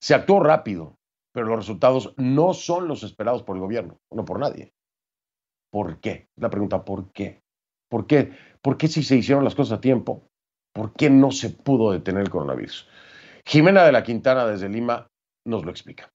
Se 0.00 0.14
actuó 0.14 0.40
rápido, 0.40 0.96
pero 1.32 1.46
los 1.46 1.58
resultados 1.58 2.14
no 2.16 2.54
son 2.54 2.88
los 2.88 3.02
esperados 3.02 3.42
por 3.42 3.56
el 3.56 3.62
gobierno, 3.62 3.98
no 4.10 4.24
por 4.24 4.38
nadie. 4.38 4.72
¿Por 5.70 6.00
qué? 6.00 6.28
La 6.36 6.50
pregunta, 6.50 6.84
¿por 6.84 7.12
qué? 7.12 7.42
¿Por 7.88 8.06
qué? 8.06 8.32
¿Por 8.62 8.76
qué 8.76 8.88
si 8.88 9.02
se 9.02 9.16
hicieron 9.16 9.44
las 9.44 9.54
cosas 9.54 9.78
a 9.78 9.80
tiempo? 9.80 10.28
¿Por 10.72 10.92
qué 10.92 11.10
no 11.10 11.30
se 11.30 11.50
pudo 11.50 11.92
detener 11.92 12.22
el 12.22 12.30
coronavirus? 12.30 12.88
Jimena 13.44 13.84
de 13.84 13.92
la 13.92 14.02
Quintana 14.02 14.46
desde 14.46 14.68
Lima 14.68 15.08
nos 15.46 15.64
lo 15.64 15.70
explica. 15.70 16.10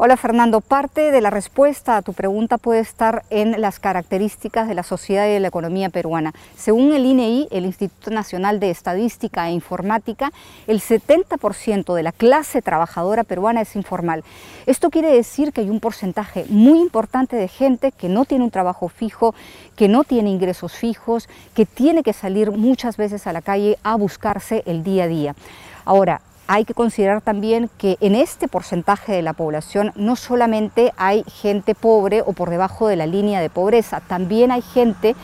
Hola 0.00 0.16
Fernando, 0.16 0.60
parte 0.60 1.10
de 1.10 1.20
la 1.20 1.28
respuesta 1.28 1.96
a 1.96 2.02
tu 2.02 2.12
pregunta 2.12 2.56
puede 2.56 2.78
estar 2.78 3.24
en 3.30 3.60
las 3.60 3.80
características 3.80 4.68
de 4.68 4.76
la 4.76 4.84
sociedad 4.84 5.26
y 5.26 5.32
de 5.32 5.40
la 5.40 5.48
economía 5.48 5.88
peruana. 5.88 6.34
Según 6.56 6.92
el 6.92 7.04
INEI, 7.04 7.48
e 7.50 7.58
el 7.58 7.64
Instituto 7.64 8.12
Nacional 8.12 8.60
de 8.60 8.70
Estadística 8.70 9.48
e 9.48 9.54
Informática, 9.54 10.30
el 10.68 10.80
70% 10.80 11.96
de 11.96 12.04
la 12.04 12.12
clase 12.12 12.62
trabajadora 12.62 13.24
peruana 13.24 13.62
es 13.62 13.74
informal. 13.74 14.22
Esto 14.66 14.88
quiere 14.88 15.10
decir 15.10 15.52
que 15.52 15.62
hay 15.62 15.68
un 15.68 15.80
porcentaje 15.80 16.44
muy 16.48 16.78
importante 16.78 17.34
de 17.34 17.48
gente 17.48 17.90
que 17.90 18.08
no 18.08 18.24
tiene 18.24 18.44
un 18.44 18.52
trabajo 18.52 18.88
fijo, 18.88 19.34
que 19.74 19.88
no 19.88 20.04
tiene 20.04 20.30
ingresos 20.30 20.74
fijos, 20.74 21.28
que 21.56 21.66
tiene 21.66 22.04
que 22.04 22.12
salir 22.12 22.52
muchas 22.52 22.96
veces 22.98 23.26
a 23.26 23.32
la 23.32 23.42
calle 23.42 23.76
a 23.82 23.96
buscarse 23.96 24.62
el 24.64 24.84
día 24.84 25.04
a 25.04 25.08
día. 25.08 25.34
Ahora, 25.84 26.20
hay 26.48 26.64
que 26.64 26.74
considerar 26.74 27.20
también 27.20 27.70
que 27.76 27.98
en 28.00 28.14
este 28.14 28.48
porcentaje 28.48 29.12
de 29.12 29.22
la 29.22 29.34
población 29.34 29.92
no 29.96 30.16
solamente 30.16 30.94
hay 30.96 31.22
gente 31.24 31.74
pobre 31.74 32.22
o 32.22 32.32
por 32.32 32.48
debajo 32.48 32.88
de 32.88 32.96
la 32.96 33.06
línea 33.06 33.40
de 33.40 33.50
pobreza, 33.50 34.00
también 34.00 34.50
hay 34.50 34.62
gente 34.62 35.14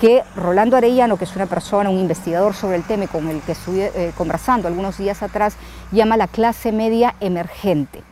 que 0.00 0.22
Rolando 0.34 0.78
Arellano, 0.78 1.18
que 1.18 1.24
es 1.24 1.36
una 1.36 1.46
persona, 1.46 1.90
un 1.90 1.98
investigador 1.98 2.54
sobre 2.54 2.76
el 2.76 2.84
tema 2.84 3.06
con 3.06 3.28
el 3.28 3.42
que 3.42 3.52
estuve 3.52 3.92
eh, 3.94 4.12
conversando 4.16 4.66
algunos 4.66 4.96
días 4.96 5.22
atrás, 5.22 5.56
llama 5.92 6.16
la 6.16 6.26
clase 6.26 6.72
media 6.72 7.14
emergente. 7.20 8.02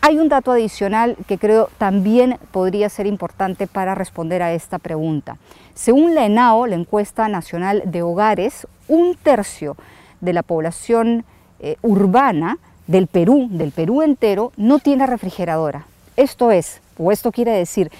Hay 0.00 0.18
un 0.18 0.28
dato 0.28 0.52
adicional 0.52 1.16
que 1.26 1.38
creo 1.38 1.68
también 1.76 2.38
podría 2.52 2.88
ser 2.88 3.06
importante 3.06 3.66
para 3.66 3.96
responder 3.96 4.42
a 4.42 4.52
esta 4.52 4.78
pregunta. 4.78 5.36
Según 5.74 6.14
la 6.14 6.24
ENAO, 6.24 6.68
la 6.68 6.76
encuesta 6.76 7.28
nacional 7.28 7.82
de 7.84 8.02
hogares, 8.02 8.66
un 8.86 9.16
tercio 9.16 9.76
de 10.20 10.32
la 10.32 10.42
población 10.42 11.24
eh, 11.60 11.76
urbana 11.82 12.58
del 12.86 13.06
Perú, 13.06 13.48
del 13.50 13.70
Perú 13.70 14.02
entero, 14.02 14.52
no 14.56 14.78
tiene 14.78 15.06
refrigeradora. 15.06 15.86
Esto 16.16 16.50
es, 16.50 16.80
o 16.98 17.12
esto 17.12 17.32
quiere 17.32 17.52
decir 17.52 17.90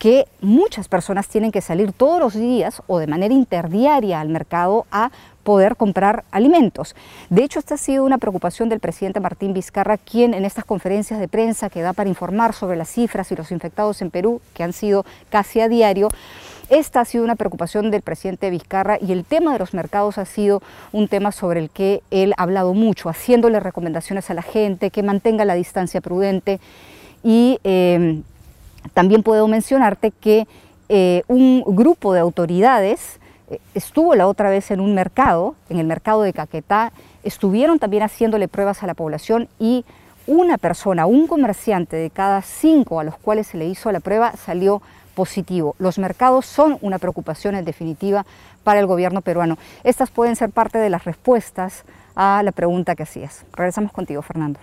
que 0.00 0.26
muchas 0.40 0.88
personas 0.88 1.28
tienen 1.28 1.52
que 1.52 1.60
salir 1.60 1.92
todos 1.92 2.18
los 2.18 2.32
días 2.32 2.82
o 2.86 2.98
de 2.98 3.06
manera 3.06 3.34
interdiaria 3.34 4.18
al 4.18 4.30
mercado 4.30 4.86
a 4.90 5.10
poder 5.44 5.76
comprar 5.76 6.24
alimentos. 6.30 6.96
De 7.28 7.44
hecho, 7.44 7.58
esta 7.58 7.74
ha 7.74 7.78
sido 7.78 8.04
una 8.04 8.16
preocupación 8.16 8.70
del 8.70 8.80
presidente 8.80 9.20
Martín 9.20 9.52
Vizcarra, 9.52 9.98
quien 9.98 10.32
en 10.32 10.46
estas 10.46 10.64
conferencias 10.64 11.20
de 11.20 11.28
prensa 11.28 11.68
que 11.68 11.82
da 11.82 11.92
para 11.92 12.08
informar 12.08 12.54
sobre 12.54 12.78
las 12.78 12.88
cifras 12.88 13.30
y 13.30 13.36
los 13.36 13.52
infectados 13.52 14.00
en 14.00 14.10
Perú, 14.10 14.40
que 14.54 14.62
han 14.62 14.72
sido 14.72 15.04
casi 15.28 15.60
a 15.60 15.68
diario, 15.68 16.08
esta 16.70 17.00
ha 17.00 17.04
sido 17.04 17.22
una 17.22 17.36
preocupación 17.36 17.90
del 17.90 18.00
presidente 18.00 18.48
Vizcarra 18.48 18.96
y 18.98 19.12
el 19.12 19.26
tema 19.26 19.52
de 19.52 19.58
los 19.58 19.74
mercados 19.74 20.16
ha 20.16 20.24
sido 20.24 20.62
un 20.92 21.08
tema 21.08 21.30
sobre 21.30 21.60
el 21.60 21.68
que 21.68 22.02
él 22.10 22.32
ha 22.38 22.44
hablado 22.44 22.72
mucho, 22.72 23.10
haciéndole 23.10 23.60
recomendaciones 23.60 24.30
a 24.30 24.34
la 24.34 24.42
gente 24.42 24.90
que 24.90 25.02
mantenga 25.02 25.44
la 25.44 25.54
distancia 25.54 26.00
prudente 26.00 26.58
y 27.22 27.58
em, 27.64 28.22
también 28.94 29.22
puedo 29.22 29.48
mencionarte 29.48 30.10
que 30.10 30.46
eh, 30.88 31.22
un 31.28 31.62
grupo 31.66 32.12
de 32.12 32.20
autoridades 32.20 33.20
eh, 33.50 33.60
estuvo 33.74 34.14
la 34.14 34.26
otra 34.26 34.50
vez 34.50 34.70
en 34.70 34.80
un 34.80 34.94
mercado, 34.94 35.54
en 35.68 35.78
el 35.78 35.86
mercado 35.86 36.22
de 36.22 36.32
Caquetá, 36.32 36.92
estuvieron 37.22 37.78
también 37.78 38.02
haciéndole 38.02 38.48
pruebas 38.48 38.82
a 38.82 38.86
la 38.86 38.94
población 38.94 39.48
y 39.58 39.84
una 40.26 40.58
persona, 40.58 41.06
un 41.06 41.26
comerciante 41.26 41.96
de 41.96 42.10
cada 42.10 42.42
cinco 42.42 43.00
a 43.00 43.04
los 43.04 43.16
cuales 43.16 43.48
se 43.48 43.58
le 43.58 43.66
hizo 43.66 43.90
la 43.90 44.00
prueba 44.00 44.32
salió 44.36 44.80
positivo. 45.14 45.74
Los 45.78 45.98
mercados 45.98 46.46
son 46.46 46.78
una 46.80 46.98
preocupación 46.98 47.54
en 47.54 47.64
definitiva 47.64 48.24
para 48.62 48.80
el 48.80 48.86
gobierno 48.86 49.22
peruano. 49.22 49.58
Estas 49.82 50.10
pueden 50.10 50.36
ser 50.36 50.50
parte 50.50 50.78
de 50.78 50.90
las 50.90 51.04
respuestas 51.04 51.84
a 52.14 52.42
la 52.44 52.52
pregunta 52.52 52.94
que 52.94 53.02
hacías. 53.02 53.44
Regresamos 53.52 53.92
contigo, 53.92 54.22
Fernando. 54.22 54.60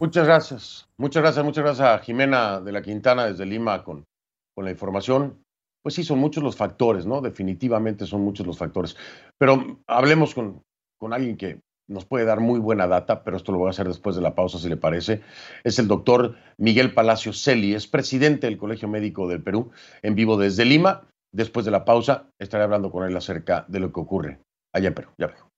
Muchas 0.00 0.26
gracias. 0.26 0.88
Muchas 0.96 1.22
gracias, 1.22 1.44
muchas 1.44 1.62
gracias 1.62 1.86
a 1.86 1.98
Jimena 1.98 2.58
de 2.60 2.72
la 2.72 2.80
Quintana 2.80 3.26
desde 3.26 3.44
Lima 3.44 3.84
con, 3.84 4.06
con 4.54 4.64
la 4.64 4.70
información. 4.70 5.44
Pues 5.82 5.94
sí, 5.94 6.04
son 6.04 6.18
muchos 6.18 6.42
los 6.42 6.56
factores, 6.56 7.04
¿no? 7.04 7.20
Definitivamente 7.20 8.06
son 8.06 8.22
muchos 8.22 8.46
los 8.46 8.56
factores. 8.56 8.96
Pero 9.38 9.82
hablemos 9.86 10.34
con, 10.34 10.62
con 10.98 11.12
alguien 11.12 11.36
que 11.36 11.60
nos 11.86 12.06
puede 12.06 12.24
dar 12.24 12.40
muy 12.40 12.60
buena 12.60 12.86
data, 12.86 13.22
pero 13.24 13.36
esto 13.36 13.52
lo 13.52 13.58
voy 13.58 13.66
a 13.66 13.70
hacer 13.70 13.88
después 13.88 14.16
de 14.16 14.22
la 14.22 14.34
pausa, 14.34 14.58
si 14.58 14.70
le 14.70 14.78
parece. 14.78 15.20
Es 15.64 15.78
el 15.78 15.86
doctor 15.86 16.36
Miguel 16.56 16.94
Palacio 16.94 17.34
Celi, 17.34 17.74
es 17.74 17.86
presidente 17.86 18.46
del 18.46 18.56
Colegio 18.56 18.88
Médico 18.88 19.28
del 19.28 19.42
Perú, 19.42 19.70
en 20.00 20.14
vivo 20.14 20.38
desde 20.38 20.64
Lima. 20.64 21.08
Después 21.30 21.66
de 21.66 21.72
la 21.72 21.84
pausa, 21.84 22.30
estaré 22.40 22.64
hablando 22.64 22.90
con 22.90 23.06
él 23.06 23.14
acerca 23.16 23.66
de 23.68 23.80
lo 23.80 23.92
que 23.92 24.00
ocurre 24.00 24.40
allá 24.72 24.88
en 24.88 24.94
Perú. 24.94 25.10
Ya 25.18 25.26
veo. 25.26 25.49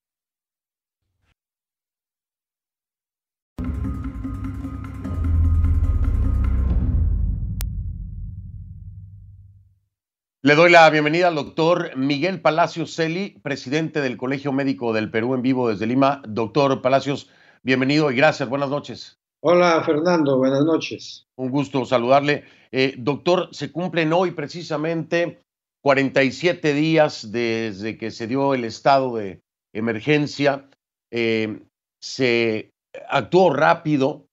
Le 10.45 10.55
doy 10.55 10.69
la 10.69 10.89
bienvenida 10.89 11.29
al 11.29 11.35
doctor 11.35 11.95
Miguel 11.95 12.41
Palacios 12.41 12.93
Celi, 12.93 13.39
presidente 13.43 14.01
del 14.01 14.17
Colegio 14.17 14.51
Médico 14.51 14.91
del 14.91 15.09
Perú 15.09 15.35
en 15.35 15.41
vivo 15.41 15.69
desde 15.69 15.87
Lima. 15.87 16.21
Doctor 16.27 16.81
Palacios, 16.81 17.29
bienvenido 17.61 18.11
y 18.11 18.17
gracias. 18.17 18.49
Buenas 18.49 18.69
noches. 18.69 19.21
Hola 19.41 19.81
Fernando, 19.85 20.37
buenas 20.37 20.65
noches. 20.65 21.27
Un 21.37 21.49
gusto 21.49 21.85
saludarle. 21.85 22.43
Eh, 22.73 22.95
doctor, 22.97 23.55
se 23.55 23.71
cumplen 23.71 24.11
hoy 24.11 24.31
precisamente 24.31 25.39
47 25.81 26.73
días 26.73 27.31
desde 27.31 27.97
que 27.97 28.11
se 28.11 28.27
dio 28.27 28.53
el 28.53 28.65
estado 28.65 29.15
de 29.15 29.39
emergencia. 29.73 30.67
Eh, 31.09 31.61
se 32.01 32.69
actuó 33.07 33.53
rápido, 33.53 34.25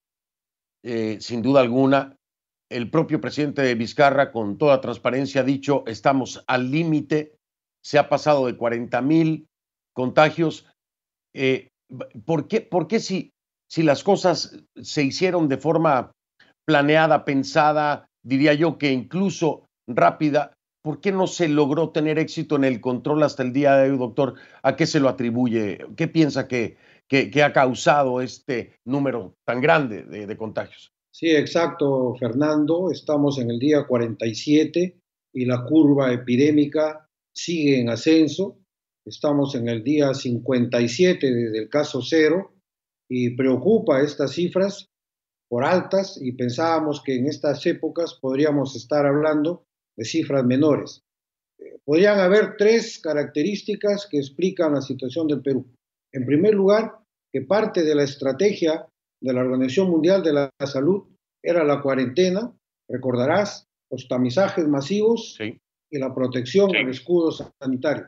eh, 0.83 1.19
sin 1.21 1.41
duda 1.41 1.61
alguna, 1.61 2.17
el 2.71 2.89
propio 2.89 3.19
presidente 3.19 3.61
de 3.61 3.75
Vizcarra, 3.75 4.31
con 4.31 4.57
toda 4.57 4.81
transparencia, 4.81 5.41
ha 5.41 5.43
dicho, 5.43 5.83
estamos 5.87 6.43
al 6.47 6.71
límite, 6.71 7.35
se 7.83 7.99
ha 7.99 8.07
pasado 8.07 8.47
de 8.47 8.55
40 8.55 9.01
mil 9.01 9.47
contagios. 9.93 10.67
Eh, 11.35 11.67
¿por, 12.25 12.47
qué, 12.47 12.61
¿Por 12.61 12.87
qué 12.87 12.99
si, 12.99 13.31
si 13.69 13.83
las 13.83 14.03
cosas 14.03 14.57
se 14.81 15.03
hicieron 15.03 15.49
de 15.49 15.57
forma 15.57 16.11
planeada, 16.65 17.25
pensada, 17.25 18.05
diría 18.23 18.53
yo 18.53 18.77
que 18.77 18.91
incluso 18.91 19.65
rápida, 19.87 20.53
¿por 20.81 21.01
qué 21.01 21.11
no 21.11 21.27
se 21.27 21.49
logró 21.49 21.89
tener 21.89 22.19
éxito 22.19 22.55
en 22.55 22.63
el 22.63 22.79
control 22.79 23.23
hasta 23.23 23.43
el 23.43 23.51
día 23.51 23.75
de 23.75 23.91
hoy, 23.91 23.97
doctor? 23.97 24.35
¿A 24.63 24.75
qué 24.77 24.87
se 24.87 25.01
lo 25.01 25.09
atribuye? 25.09 25.85
¿Qué 25.97 26.07
piensa 26.07 26.47
que, 26.47 26.77
que, 27.09 27.43
ha 27.43 27.51
causado 27.51 28.21
este 28.21 28.75
número 28.85 29.33
tan 29.45 29.59
grande 29.59 30.03
de 30.03 30.37
contagios? 30.37 30.90
Sí, 31.13 31.29
exacto, 31.29 32.15
Fernando. 32.15 32.89
Estamos 32.89 33.37
en 33.37 33.51
el 33.51 33.59
día 33.59 33.85
47 33.85 34.97
y 35.33 35.45
la 35.45 35.65
curva 35.65 36.11
epidémica 36.13 37.05
sigue 37.35 37.79
en 37.81 37.89
ascenso. 37.89 38.59
Estamos 39.05 39.55
en 39.55 39.67
el 39.67 39.83
día 39.83 40.13
57 40.13 41.31
desde 41.31 41.59
el 41.59 41.69
caso 41.69 42.01
cero 42.01 42.53
y 43.09 43.35
preocupa 43.35 44.01
estas 44.01 44.31
cifras 44.31 44.87
por 45.49 45.65
altas 45.65 46.17
y 46.21 46.31
pensábamos 46.31 47.01
que 47.03 47.15
en 47.15 47.27
estas 47.27 47.65
épocas 47.65 48.17
podríamos 48.21 48.75
estar 48.77 49.05
hablando 49.05 49.65
de 49.97 50.05
cifras 50.05 50.45
menores. 50.45 51.03
Podrían 51.83 52.19
haber 52.19 52.55
tres 52.57 52.99
características 52.99 54.07
que 54.09 54.17
explican 54.17 54.75
la 54.75 54.81
situación 54.81 55.27
del 55.27 55.41
Perú. 55.41 55.67
En 56.13 56.25
primer 56.25 56.53
lugar, 56.53 56.93
que 57.33 57.41
parte 57.41 57.83
de 57.83 57.95
la 57.95 58.03
estrategia 58.03 58.87
de 59.21 59.33
la 59.33 59.41
Organización 59.41 59.89
Mundial 59.89 60.23
de 60.23 60.33
la 60.33 60.51
Salud 60.65 61.03
era 61.43 61.63
la 61.63 61.81
cuarentena, 61.81 62.51
recordarás, 62.89 63.67
los 63.89 64.07
tamizajes 64.07 64.67
masivos 64.67 65.37
y 65.39 65.99
la 65.99 66.13
protección 66.13 66.75
al 66.75 66.89
escudo 66.89 67.31
sanitario. 67.31 68.07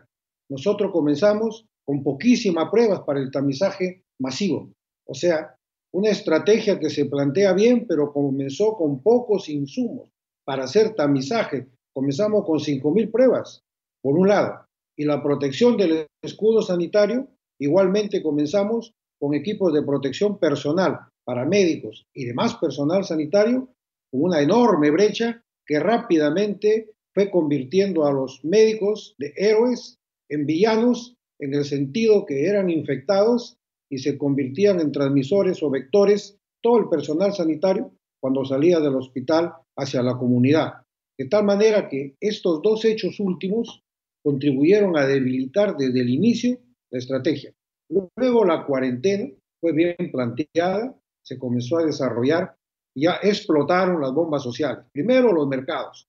Nosotros 0.50 0.92
comenzamos 0.92 1.66
con 1.86 2.04
poquísimas 2.04 2.70
pruebas 2.72 3.02
para 3.02 3.20
el 3.20 3.32
tamizaje 3.32 4.04
masivo, 4.20 4.72
o 5.06 5.14
sea, 5.14 5.56
una 5.94 6.10
estrategia 6.10 6.80
que 6.80 6.90
se 6.90 7.06
plantea 7.06 7.54
bien, 7.54 7.86
pero 7.88 8.12
comenzó 8.12 8.76
con 8.76 9.02
pocos 9.02 9.50
insumos 9.50 10.10
para 10.44 10.64
hacer 10.64 10.96
tamizaje. 10.96 11.68
Comenzamos 11.94 12.46
con 12.46 12.60
5.000 12.60 13.12
pruebas, 13.12 13.62
por 14.02 14.18
un 14.18 14.28
lado, 14.28 14.66
y 14.98 15.06
la 15.06 15.22
protección 15.22 15.78
del 15.78 16.08
escudo 16.24 16.62
sanitario, 16.62 17.28
igualmente 17.60 18.24
comenzamos 18.24 18.94
con 19.24 19.34
equipos 19.36 19.74
de 19.74 19.84
protección 19.84 20.38
personal, 20.38 21.00
para 21.24 21.46
médicos 21.46 22.06
y 22.14 22.26
demás 22.26 22.56
personal 22.56 23.06
sanitario, 23.06 23.70
con 24.12 24.24
una 24.24 24.42
enorme 24.42 24.92
brecha 24.92 25.42
que 25.66 25.80
rápidamente 25.80 26.90
fue 27.14 27.32
convirtiendo 27.32 28.06
a 28.06 28.12
los 28.12 28.44
médicos 28.44 29.16
de 29.18 29.32
héroes 29.38 29.98
en 30.28 30.46
villanos 30.46 31.16
en 31.40 31.54
el 31.54 31.64
sentido 31.64 32.26
que 32.26 32.48
eran 32.48 32.70
infectados 32.70 33.56
y 33.90 34.00
se 34.00 34.18
convertían 34.18 34.82
en 34.82 34.92
transmisores 34.92 35.64
o 35.64 35.70
vectores 35.70 36.38
todo 36.62 36.80
el 36.80 36.90
personal 36.90 37.32
sanitario 37.32 37.94
cuando 38.20 38.44
salía 38.44 38.82
del 38.82 38.96
hospital 38.96 39.54
hacia 39.78 40.04
la 40.04 40.18
comunidad. 40.18 40.84
De 41.18 41.30
tal 41.30 41.46
manera 41.46 41.88
que 41.88 42.18
estos 42.20 42.62
dos 42.62 42.84
hechos 42.84 43.22
últimos 43.22 43.86
contribuyeron 44.22 44.98
a 44.98 45.08
debilitar 45.08 45.78
desde 45.78 46.02
el 46.02 46.10
inicio 46.10 46.60
la 46.92 47.00
estrategia. 47.00 47.54
Luego 47.90 48.46
la 48.46 48.66
cuarentena 48.66 49.30
fue 49.60 49.72
bien 49.72 49.96
planteada, 50.12 50.96
se 51.24 51.38
comenzó 51.38 51.78
a 51.78 51.86
desarrollar 51.86 52.56
y 52.96 53.04
ya 53.04 53.20
explotaron 53.22 54.02
las 54.02 54.14
bombas 54.14 54.44
sociales. 54.44 54.86
Primero 54.92 55.32
los 55.32 55.48
mercados, 55.48 56.08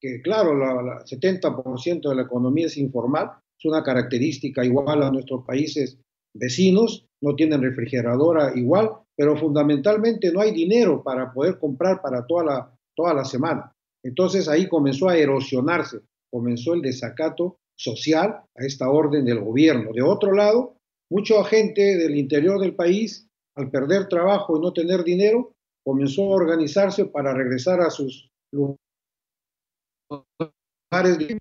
que 0.00 0.22
claro, 0.22 0.52
el 0.52 1.04
70% 1.04 2.08
de 2.08 2.14
la 2.14 2.22
economía 2.22 2.66
es 2.66 2.76
informal, 2.78 3.32
es 3.58 3.64
una 3.64 3.82
característica 3.82 4.64
igual 4.64 5.02
a 5.02 5.10
nuestros 5.10 5.44
países 5.44 5.98
vecinos, 6.34 7.06
no 7.22 7.34
tienen 7.34 7.62
refrigeradora 7.62 8.52
igual, 8.54 8.90
pero 9.16 9.36
fundamentalmente 9.36 10.32
no 10.32 10.40
hay 10.40 10.52
dinero 10.52 11.02
para 11.02 11.32
poder 11.32 11.58
comprar 11.58 12.00
para 12.00 12.24
toda 12.26 12.44
la, 12.44 12.74
toda 12.96 13.12
la 13.12 13.24
semana. 13.24 13.72
Entonces 14.02 14.48
ahí 14.48 14.68
comenzó 14.68 15.08
a 15.08 15.18
erosionarse, 15.18 16.00
comenzó 16.30 16.72
el 16.72 16.80
desacato 16.80 17.58
social 17.76 18.42
a 18.56 18.64
esta 18.64 18.88
orden 18.88 19.24
del 19.24 19.40
gobierno. 19.40 19.92
De 19.92 20.02
otro 20.02 20.32
lado, 20.32 20.76
mucha 21.10 21.44
gente 21.44 21.96
del 21.96 22.16
interior 22.16 22.60
del 22.60 22.74
país, 22.74 23.28
al 23.56 23.70
perder 23.70 24.08
trabajo 24.08 24.56
y 24.56 24.60
no 24.60 24.72
tener 24.72 25.02
dinero, 25.04 25.52
comenzó 25.84 26.22
a 26.32 26.36
organizarse 26.36 27.06
para 27.06 27.34
regresar 27.34 27.80
a 27.80 27.90
sus 27.90 28.30
lugares 28.52 28.78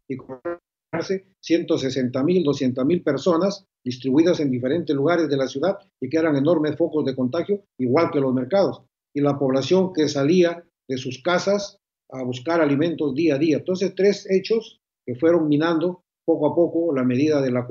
y 0.08 0.18
comprarse 0.18 1.28
160 1.42 2.24
mil, 2.24 2.44
200 2.44 2.86
mil 2.86 3.04
personas 3.04 3.66
distribuidas 3.84 4.40
en 4.40 4.52
diferentes 4.52 4.96
lugares 4.96 5.30
de 5.30 5.38
la 5.38 5.48
ciudad 5.48 5.78
y 6.02 6.10
que 6.10 6.18
eran 6.18 6.36
enormes 6.36 6.76
focos 6.78 7.06
de 7.06 7.16
contagio, 7.16 7.64
igual 7.80 8.12
que 8.12 8.20
los 8.20 8.34
mercados. 8.34 8.82
Y 9.16 9.22
la 9.22 9.38
población 9.38 9.94
que 9.94 10.08
salía 10.08 10.64
de 10.88 10.98
sus 10.98 11.22
casas 11.22 11.78
a 12.12 12.24
buscar 12.24 12.62
alimentos 12.62 13.14
día 13.14 13.36
a 13.36 13.38
día. 13.38 13.58
Entonces, 13.58 13.94
tres 13.96 14.30
hechos 14.30 14.80
que 15.06 15.16
fueron 15.16 15.48
minando 15.48 16.04
poco 16.26 16.48
a 16.48 16.56
poco 16.56 16.94
la 16.94 17.04
medida 17.04 17.42
de 17.42 17.52
la 17.52 17.68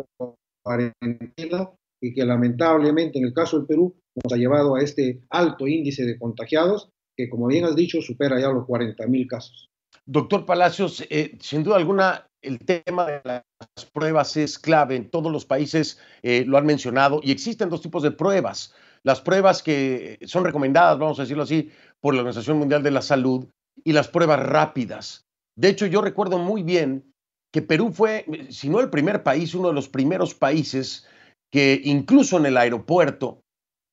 cuarentena 0.65 1.71
y 2.01 2.15
que 2.15 2.25
lamentablemente 2.25 3.19
en 3.19 3.27
el 3.27 3.35
caso 3.35 3.59
del 3.59 3.67
Perú 3.67 3.97
nos 4.23 4.33
ha 4.33 4.37
llevado 4.37 4.75
a 4.75 4.83
este 4.83 5.23
alto 5.31 5.67
índice 5.67 6.05
de 6.05 6.19
contagiados 6.19 6.91
que, 7.17 7.29
como 7.29 7.47
bien 7.47 7.65
has 7.65 7.75
dicho, 7.75 8.01
supera 8.01 8.41
ya 8.41 8.49
los 8.49 8.67
40 8.67 9.07
mil 9.07 9.27
casos. 9.27 9.69
Doctor 10.07 10.47
Palacios, 10.47 11.05
eh, 11.11 11.37
sin 11.41 11.63
duda 11.63 11.77
alguna, 11.77 12.27
el 12.41 12.61
tema 12.61 13.07
de 13.07 13.21
las 13.25 13.85
pruebas 13.93 14.37
es 14.37 14.59
clave. 14.59 14.97
En 14.97 15.11
todos 15.11 15.31
los 15.31 15.45
países 15.45 15.99
eh, 16.23 16.45
lo 16.47 16.57
han 16.57 16.67
mencionado 16.67 17.21
y 17.23 17.33
existen 17.33 17.69
dos 17.69 17.83
tipos 17.83 18.03
de 18.03 18.13
pruebas. 18.13 18.73
Las 19.03 19.21
pruebas 19.21 19.63
que 19.63 20.19
son 20.27 20.45
recomendadas, 20.45 20.99
vamos 20.99 21.19
a 21.19 21.23
decirlo 21.23 21.43
así, 21.43 21.71
por 22.01 22.15
la 22.15 22.21
Organización 22.21 22.59
Mundial 22.59 22.83
de 22.83 22.91
la 22.91 23.03
Salud 23.03 23.49
y 23.85 23.93
las 23.93 24.09
pruebas 24.09 24.41
rápidas. 24.41 25.27
De 25.57 25.69
hecho, 25.69 25.87
yo 25.87 26.01
recuerdo 26.01 26.39
muy 26.39 26.63
bien 26.63 27.13
que 27.53 27.63
Perú 27.63 27.91
fue, 27.93 28.25
si 28.51 28.69
no 28.69 28.81
el 28.81 28.91
primer 28.91 29.23
país, 29.23 29.55
uno 29.55 29.69
de 29.69 29.75
los 29.75 29.89
primeros 29.89 30.35
países 30.35 31.07
que 31.51 31.81
incluso 31.85 32.39
en 32.39 32.47
el 32.47 32.57
aeropuerto 32.57 33.41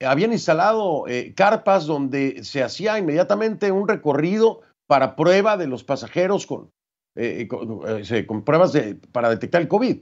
habían 0.03 0.33
instalado 0.33 1.07
eh, 1.07 1.33
carpas 1.35 1.85
donde 1.85 2.43
se 2.43 2.63
hacía 2.63 2.97
inmediatamente 2.99 3.71
un 3.71 3.87
recorrido 3.87 4.61
para 4.87 5.15
prueba 5.15 5.57
de 5.57 5.67
los 5.67 5.83
pasajeros 5.83 6.45
con, 6.45 6.69
eh, 7.15 7.47
eh, 7.49 8.27
pruebas 8.45 8.73
de, 8.73 8.95
para 8.95 9.29
detectar 9.29 9.61
el 9.61 9.67
COVID. 9.67 9.97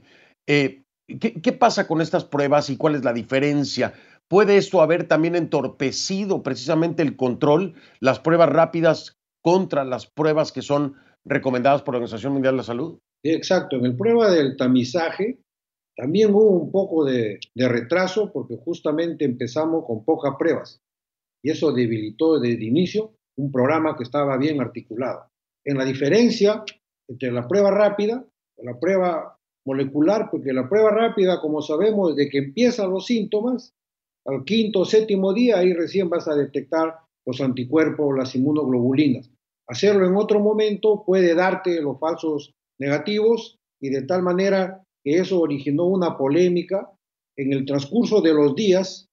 ¿qué, 0.46 0.84
¿Qué 1.18 1.52
pasa 1.52 1.86
con 1.86 2.00
estas 2.00 2.24
pruebas 2.24 2.70
y 2.70 2.76
cuál 2.76 2.96
es 2.96 3.04
la 3.04 3.12
diferencia? 3.12 3.94
¿Puede 4.28 4.56
esto 4.56 4.82
haber 4.82 5.06
también 5.06 5.36
entorpecido 5.36 6.42
precisamente 6.42 7.02
el 7.02 7.16
control, 7.16 7.74
las 8.00 8.18
pruebas 8.18 8.48
rápidas 8.48 9.16
contra 9.42 9.84
las 9.84 10.06
pruebas 10.06 10.50
que 10.50 10.62
son 10.62 10.96
recomendadas 11.24 11.82
por 11.82 11.94
la 11.94 11.98
Organización 11.98 12.32
Mundial 12.32 12.54
de 12.54 12.58
la 12.58 12.62
Salud? 12.64 12.98
Exacto. 13.22 13.76
En 13.76 13.84
el 13.86 13.96
prueba 13.96 14.30
del 14.30 14.56
tamizaje, 14.56 15.38
también 15.96 16.34
hubo 16.34 16.50
un 16.50 16.70
poco 16.70 17.04
de, 17.04 17.38
retraso 17.54 18.32
porque 18.32 18.56
justamente 18.56 19.24
empezamos 19.24 19.84
con 19.86 20.04
pocas 20.04 20.34
pruebas 20.38 20.80
y 21.42 21.50
eso 21.50 21.72
debilitó 21.72 22.40
desde 22.40 22.64
inicio 22.64 23.12
un 23.36 23.52
programa 23.52 23.96
que 23.96 24.02
estaba 24.02 24.36
bien 24.36 24.60
articulado. 24.60 25.26
En 25.64 25.76
la 25.78 25.84
diferencia 25.84 26.64
entre 27.08 27.30
la 27.30 27.46
prueba 27.46 27.70
rápida 27.70 28.24
y 28.56 28.64
la 28.64 28.78
prueba 28.78 29.38
molecular, 29.66 30.30
porque 30.30 30.52
la 30.52 30.68
prueba 30.68 30.90
rápida, 30.90 31.40
como 31.40 31.62
sabemos, 31.62 32.14
desde 32.14 32.30
que 32.30 32.38
empiezan 32.38 32.90
los 32.90 33.06
síntomas, 33.06 33.74
al 34.26 34.44
quinto 34.44 34.80
o 34.80 34.84
séptimo 34.84 35.32
día, 35.32 35.58
ahí 35.58 35.72
recién 35.74 36.08
vas 36.08 36.28
a 36.28 36.34
detectar 36.34 36.96
los 37.26 37.40
anticuerpos, 37.40 38.16
las 38.16 38.34
inmunoglobulinas. 38.34 39.30
Hacerlo 39.66 40.06
en 40.06 40.16
otro 40.16 40.40
momento 40.40 41.04
puede 41.04 41.34
darte 41.34 41.80
los 41.80 41.98
falsos 41.98 42.54
negativos 42.78 43.58
y 43.80 43.90
de 43.90 44.02
tal 44.02 44.22
manera 44.22 44.84
que 45.04 45.18
eso 45.18 45.40
originó 45.40 45.84
una 45.84 46.16
polémica 46.16 46.90
en 47.36 47.52
el 47.52 47.66
transcurso 47.66 48.20
de 48.22 48.32
los 48.32 48.54
días 48.54 49.08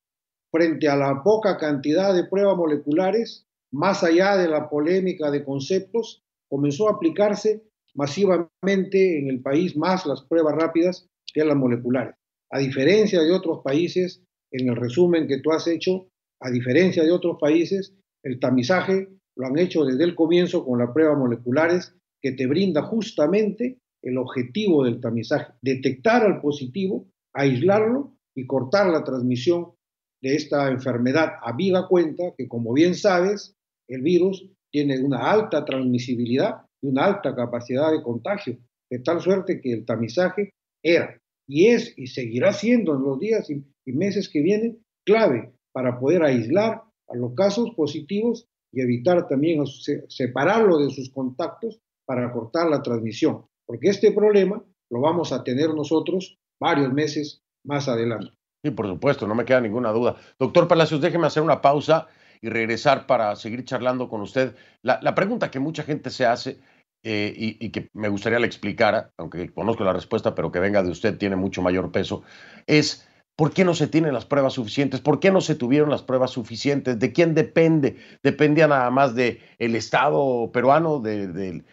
frente 0.52 0.88
a 0.88 0.96
la 0.96 1.22
poca 1.24 1.58
cantidad 1.58 2.14
de 2.14 2.26
pruebas 2.26 2.58
moleculares, 2.58 3.46
más 3.72 4.04
allá 4.04 4.38
de 4.38 4.48
la 4.48 4.70
polémica 4.70 5.30
de 5.30 5.44
conceptos, 5.44 6.24
comenzó 6.50 6.90
a 6.90 6.94
aplicarse 6.94 7.64
masivamente 7.94 9.20
en 9.20 9.30
el 9.30 9.42
país 9.42 9.76
más 9.76 10.06
las 10.06 10.24
pruebas 10.24 10.56
rápidas 10.56 11.08
que 11.34 11.44
las 11.44 11.56
moleculares. 11.56 12.16
A 12.52 12.60
diferencia 12.60 13.22
de 13.22 13.32
otros 13.32 13.60
países, 13.64 14.22
en 14.52 14.70
el 14.70 14.76
resumen 14.76 15.28
que 15.28 15.40
tú 15.40 15.52
has 15.52 15.68
hecho, 15.68 16.08
a 16.42 16.50
diferencia 16.50 17.04
de 17.04 17.12
otros 17.12 17.38
países, 17.40 17.94
el 18.24 18.40
tamizaje 18.40 19.08
lo 19.38 19.48
han 19.48 19.58
hecho 19.58 19.86
desde 19.86 20.04
el 20.04 20.16
comienzo 20.16 20.66
con 20.66 20.80
las 20.80 20.92
pruebas 20.92 21.18
moleculares 21.18 21.96
que 22.22 22.34
te 22.34 22.46
brinda 22.48 22.84
justamente 22.84 23.80
el 24.04 24.18
objetivo 24.18 24.84
del 24.84 25.00
tamizaje, 25.00 25.54
detectar 25.62 26.24
al 26.24 26.42
positivo, 26.42 27.08
aislarlo 27.34 28.18
y 28.36 28.48
cortar 28.48 28.88
la 28.88 29.04
transmisión 29.04 29.74
de 30.22 30.36
esta 30.36 30.70
enfermedad. 30.70 31.34
Habida 31.42 31.88
cuenta 31.88 32.34
que, 32.38 32.48
como 32.48 32.74
bien 32.74 32.96
sabes, 32.96 33.56
el 33.88 34.02
virus 34.02 34.50
tiene 34.72 35.00
una 35.00 35.32
alta 35.32 35.66
transmisibilidad 35.66 36.66
y 36.82 36.88
una 36.88 37.06
alta 37.06 37.36
capacidad 37.36 37.92
de 37.92 38.02
contagio, 38.02 38.58
de 38.90 39.00
tal 39.00 39.22
suerte 39.22 39.62
que 39.62 39.74
el 39.74 39.86
tamizaje 39.86 40.52
era 40.84 41.22
y 41.52 41.68
es 41.68 41.94
y 41.98 42.08
seguirá 42.08 42.54
siendo 42.54 42.96
en 42.96 43.04
los 43.04 43.20
días 43.20 43.50
y, 43.50 43.64
meses 43.92 44.30
que 44.30 44.42
vienen 44.42 44.82
clave 45.06 45.52
para 45.74 46.00
poder 46.00 46.24
aislar 46.24 46.82
a 47.10 47.16
los 47.16 47.34
casos 47.34 47.72
positivos 47.76 48.48
y 48.72 48.80
evitar 48.80 49.28
también 49.28 49.66
separarlo 50.08 50.78
de 50.78 50.92
sus 50.92 51.10
contactos 51.10 51.82
para 52.06 52.32
cortar 52.32 52.70
la 52.70 52.82
transmisión, 52.82 53.46
porque 53.72 53.88
este 53.88 54.12
problema 54.12 54.62
lo 54.90 55.00
vamos 55.00 55.32
a 55.32 55.46
tener 55.46 55.74
nosotros 55.74 56.38
varios 56.60 56.92
meses 56.92 57.42
más 57.64 57.88
adelante. 57.88 58.34
Sí, 58.62 58.72
por 58.72 58.86
supuesto, 58.86 59.26
no 59.28 59.34
me 59.34 59.46
queda 59.46 59.62
ninguna 59.62 59.94
duda. 59.94 60.18
Doctor 60.38 60.68
Palacios, 60.68 61.00
déjeme 61.00 61.28
hacer 61.28 61.42
una 61.42 61.62
pausa 61.62 62.10
y 62.42 62.50
regresar 62.50 63.08
para 63.08 63.34
seguir 63.38 63.64
charlando 63.64 64.10
con 64.10 64.20
usted. 64.20 64.58
La, 64.82 65.16
pregunta 65.16 65.50
que 65.50 65.62
mucha 65.62 65.84
gente 65.84 66.10
se 66.10 66.26
hace 66.26 66.60
eh, 67.02 67.34
y, 67.34 67.70
que 67.70 67.88
me 67.94 68.10
gustaría 68.10 68.40
le 68.40 68.46
explicara, 68.46 69.14
aunque 69.16 69.54
conozco 69.54 69.86
la 69.86 69.94
respuesta, 69.94 70.36
pero 70.36 70.52
que 70.52 70.60
venga 70.60 70.84
de 70.84 70.92
usted 70.92 71.18
tiene 71.18 71.38
mucho 71.38 71.62
mayor 71.62 71.94
peso, 71.94 72.24
es 72.68 73.08
¿por 73.42 73.54
qué 73.54 73.66
no 73.66 73.74
se 73.74 73.88
tienen 73.88 74.14
las 74.14 74.26
pruebas 74.26 74.54
suficientes? 74.54 75.02
¿Por 75.02 75.20
qué 75.20 75.32
no 75.32 75.42
se 75.42 75.56
tuvieron 75.56 75.90
las 75.90 76.04
pruebas 76.04 76.30
suficientes? 76.30 77.00
¿De 77.00 77.12
quién 77.12 77.34
depende? 77.34 77.96
¿Dependía 78.22 78.68
nada 78.68 78.92
más 78.92 79.16
del 79.16 79.40
el 79.58 79.76
Estado 79.76 80.52
peruano, 80.52 81.00
del, 81.00 81.66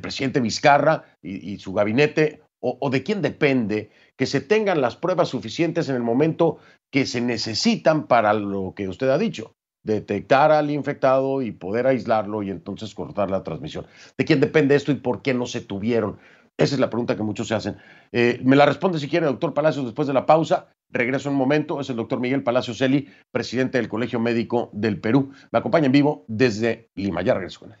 presidente 0.00 0.38
Vizcarra 0.38 1.02
y, 1.20 1.58
su 1.58 1.72
gabinete? 1.72 2.42
¿O 2.60 2.90
de 2.90 3.02
quién 3.02 3.22
depende 3.22 3.90
que 4.14 4.26
se 4.26 4.40
tengan 4.40 4.80
las 4.80 4.94
pruebas 4.94 5.30
suficientes 5.30 5.88
en 5.88 5.96
el 5.96 6.04
momento 6.04 6.58
que 6.92 7.06
se 7.06 7.20
necesitan 7.20 8.06
para 8.06 8.32
lo 8.32 8.72
que 8.76 8.86
usted 8.86 9.08
ha 9.08 9.18
dicho? 9.18 9.56
detectar 9.82 10.50
al 10.50 10.70
infectado 10.70 11.42
y 11.42 11.52
poder 11.52 11.86
aislarlo 11.86 12.42
y 12.42 12.48
entonces 12.48 12.94
cortar 12.94 13.30
la 13.30 13.42
transmisión. 13.42 13.86
¿De 14.16 14.24
quién 14.24 14.40
depende 14.40 14.76
esto 14.76 14.92
y 14.92 14.94
por 14.94 15.20
qué 15.20 15.34
no 15.34 15.44
se 15.44 15.60
tuvieron? 15.60 16.16
Esa 16.56 16.76
es 16.76 16.80
la 16.80 16.88
pregunta 16.88 17.16
que 17.16 17.22
muchos 17.22 17.48
se 17.48 17.54
hacen. 17.54 17.76
Eh, 18.12 18.40
me 18.44 18.54
la 18.54 18.64
responde 18.64 18.98
si 19.00 19.08
quiere, 19.08 19.26
doctor 19.26 19.54
Palacios, 19.54 19.86
después 19.86 20.06
de 20.06 20.14
la 20.14 20.24
pausa. 20.24 20.68
Regreso 20.88 21.28
un 21.28 21.36
momento. 21.36 21.80
Es 21.80 21.90
el 21.90 21.96
doctor 21.96 22.20
Miguel 22.20 22.44
Palacios 22.44 22.78
Celi, 22.78 23.08
presidente 23.32 23.78
del 23.78 23.88
Colegio 23.88 24.20
Médico 24.20 24.70
del 24.72 25.00
Perú. 25.00 25.32
Me 25.50 25.58
acompaña 25.58 25.86
en 25.86 25.92
vivo 25.92 26.24
desde 26.28 26.90
Lima. 26.94 27.22
Ya 27.22 27.34
regreso 27.34 27.60
con 27.60 27.72
él. 27.72 27.78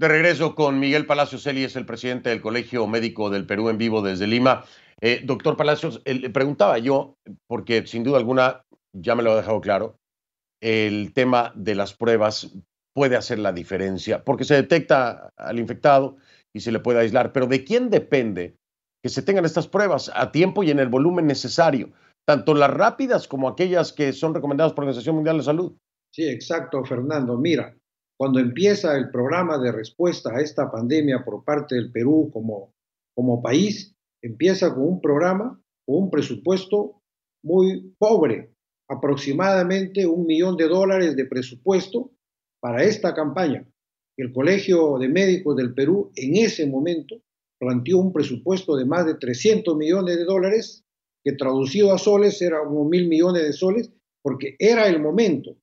De 0.00 0.08
regreso 0.08 0.54
con 0.54 0.80
Miguel 0.80 1.04
Palacios 1.04 1.46
Eli, 1.46 1.64
es 1.64 1.76
el 1.76 1.84
presidente 1.84 2.30
del 2.30 2.40
Colegio 2.40 2.86
Médico 2.86 3.28
del 3.28 3.44
Perú 3.44 3.68
en 3.68 3.76
vivo 3.76 4.00
desde 4.00 4.26
Lima. 4.26 4.64
Eh, 5.00 5.22
doctor 5.24 5.56
Palacios, 5.56 6.02
eh, 6.04 6.14
le 6.14 6.30
preguntaba 6.30 6.78
yo, 6.78 7.16
porque 7.46 7.86
sin 7.86 8.04
duda 8.04 8.18
alguna 8.18 8.64
ya 8.92 9.14
me 9.14 9.22
lo 9.22 9.32
ha 9.32 9.36
dejado 9.36 9.60
claro, 9.60 9.96
el 10.60 11.12
tema 11.14 11.52
de 11.54 11.74
las 11.74 11.94
pruebas 11.94 12.52
puede 12.94 13.16
hacer 13.16 13.38
la 13.38 13.52
diferencia, 13.52 14.24
porque 14.24 14.44
se 14.44 14.54
detecta 14.54 15.30
al 15.36 15.58
infectado 15.58 16.16
y 16.54 16.60
se 16.60 16.72
le 16.72 16.80
puede 16.80 17.00
aislar, 17.00 17.32
pero 17.32 17.46
¿de 17.46 17.64
quién 17.64 17.88
depende 17.88 18.56
que 19.02 19.08
se 19.08 19.22
tengan 19.22 19.44
estas 19.44 19.68
pruebas 19.68 20.10
a 20.14 20.32
tiempo 20.32 20.62
y 20.62 20.70
en 20.70 20.80
el 20.80 20.88
volumen 20.88 21.26
necesario? 21.26 21.92
Tanto 22.26 22.52
las 22.54 22.70
rápidas 22.70 23.26
como 23.26 23.48
aquellas 23.48 23.92
que 23.92 24.12
son 24.12 24.34
recomendadas 24.34 24.72
por 24.72 24.84
la 24.84 24.90
Organización 24.90 25.14
Mundial 25.16 25.38
de 25.38 25.44
Salud. 25.44 25.76
Sí, 26.12 26.28
exacto, 26.28 26.84
Fernando. 26.84 27.38
Mira, 27.38 27.74
cuando 28.18 28.38
empieza 28.38 28.96
el 28.96 29.10
programa 29.10 29.56
de 29.58 29.72
respuesta 29.72 30.30
a 30.34 30.40
esta 30.40 30.70
pandemia 30.70 31.24
por 31.24 31.42
parte 31.44 31.76
del 31.76 31.90
Perú 31.90 32.28
como, 32.32 32.74
como 33.14 33.40
país, 33.40 33.94
empieza 34.22 34.74
con 34.74 34.84
un 34.84 35.00
programa, 35.00 35.60
con 35.86 36.04
un 36.04 36.10
presupuesto 36.10 37.02
muy 37.42 37.94
pobre, 37.98 38.52
aproximadamente 38.88 40.06
un 40.06 40.26
millón 40.26 40.56
de 40.56 40.68
dólares 40.68 41.16
de 41.16 41.24
presupuesto 41.24 42.10
para 42.60 42.82
esta 42.82 43.14
campaña. 43.14 43.66
El 44.16 44.32
Colegio 44.32 44.98
de 44.98 45.08
Médicos 45.08 45.56
del 45.56 45.72
Perú 45.72 46.12
en 46.16 46.36
ese 46.36 46.66
momento 46.66 47.22
planteó 47.58 47.98
un 47.98 48.12
presupuesto 48.12 48.76
de 48.76 48.84
más 48.84 49.06
de 49.06 49.14
300 49.14 49.76
millones 49.76 50.16
de 50.16 50.24
dólares, 50.24 50.84
que 51.24 51.32
traducido 51.32 51.92
a 51.92 51.98
soles 51.98 52.40
era 52.40 52.64
como 52.64 52.84
mil 52.84 53.08
millones 53.08 53.42
de 53.42 53.52
soles, 53.52 53.90
porque 54.22 54.56
era 54.58 54.88
el 54.88 55.00
momento 55.00 55.56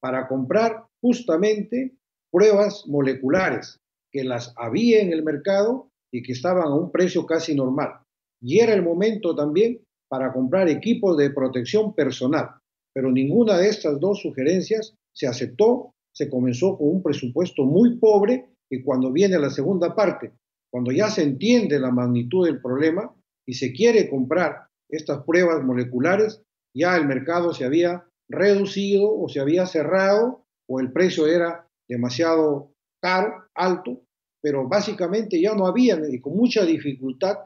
para 0.00 0.28
comprar 0.28 0.86
justamente 1.00 1.94
pruebas 2.30 2.84
moleculares 2.86 3.80
que 4.12 4.24
las 4.24 4.52
había 4.56 5.00
en 5.00 5.12
el 5.12 5.22
mercado 5.22 5.89
y 6.12 6.22
que 6.22 6.32
estaban 6.32 6.64
a 6.64 6.74
un 6.74 6.90
precio 6.90 7.26
casi 7.26 7.54
normal. 7.54 8.00
Y 8.40 8.58
era 8.58 8.74
el 8.74 8.82
momento 8.82 9.34
también 9.34 9.80
para 10.08 10.32
comprar 10.32 10.68
equipos 10.68 11.16
de 11.16 11.30
protección 11.30 11.94
personal. 11.94 12.50
Pero 12.92 13.12
ninguna 13.12 13.56
de 13.58 13.68
estas 13.68 14.00
dos 14.00 14.20
sugerencias 14.20 14.94
se 15.14 15.26
aceptó, 15.26 15.94
se 16.12 16.28
comenzó 16.28 16.76
con 16.76 16.88
un 16.88 17.02
presupuesto 17.02 17.64
muy 17.64 17.98
pobre 17.98 18.48
y 18.68 18.82
cuando 18.82 19.12
viene 19.12 19.38
la 19.38 19.50
segunda 19.50 19.94
parte, 19.94 20.32
cuando 20.70 20.90
ya 20.90 21.10
se 21.10 21.22
entiende 21.22 21.78
la 21.78 21.90
magnitud 21.90 22.46
del 22.46 22.60
problema 22.60 23.14
y 23.46 23.54
se 23.54 23.72
quiere 23.72 24.08
comprar 24.08 24.66
estas 24.88 25.24
pruebas 25.24 25.62
moleculares, 25.62 26.42
ya 26.74 26.96
el 26.96 27.06
mercado 27.06 27.52
se 27.52 27.64
había 27.64 28.04
reducido 28.28 29.12
o 29.12 29.28
se 29.28 29.40
había 29.40 29.66
cerrado 29.66 30.44
o 30.68 30.80
el 30.80 30.92
precio 30.92 31.26
era 31.26 31.66
demasiado 31.88 32.72
caro, 33.02 33.44
alto, 33.54 34.02
pero 34.42 34.68
básicamente 34.68 35.40
ya 35.40 35.54
no 35.54 35.66
había 35.66 35.98
y 36.10 36.20
con 36.20 36.36
mucha 36.36 36.64
dificultad 36.64 37.36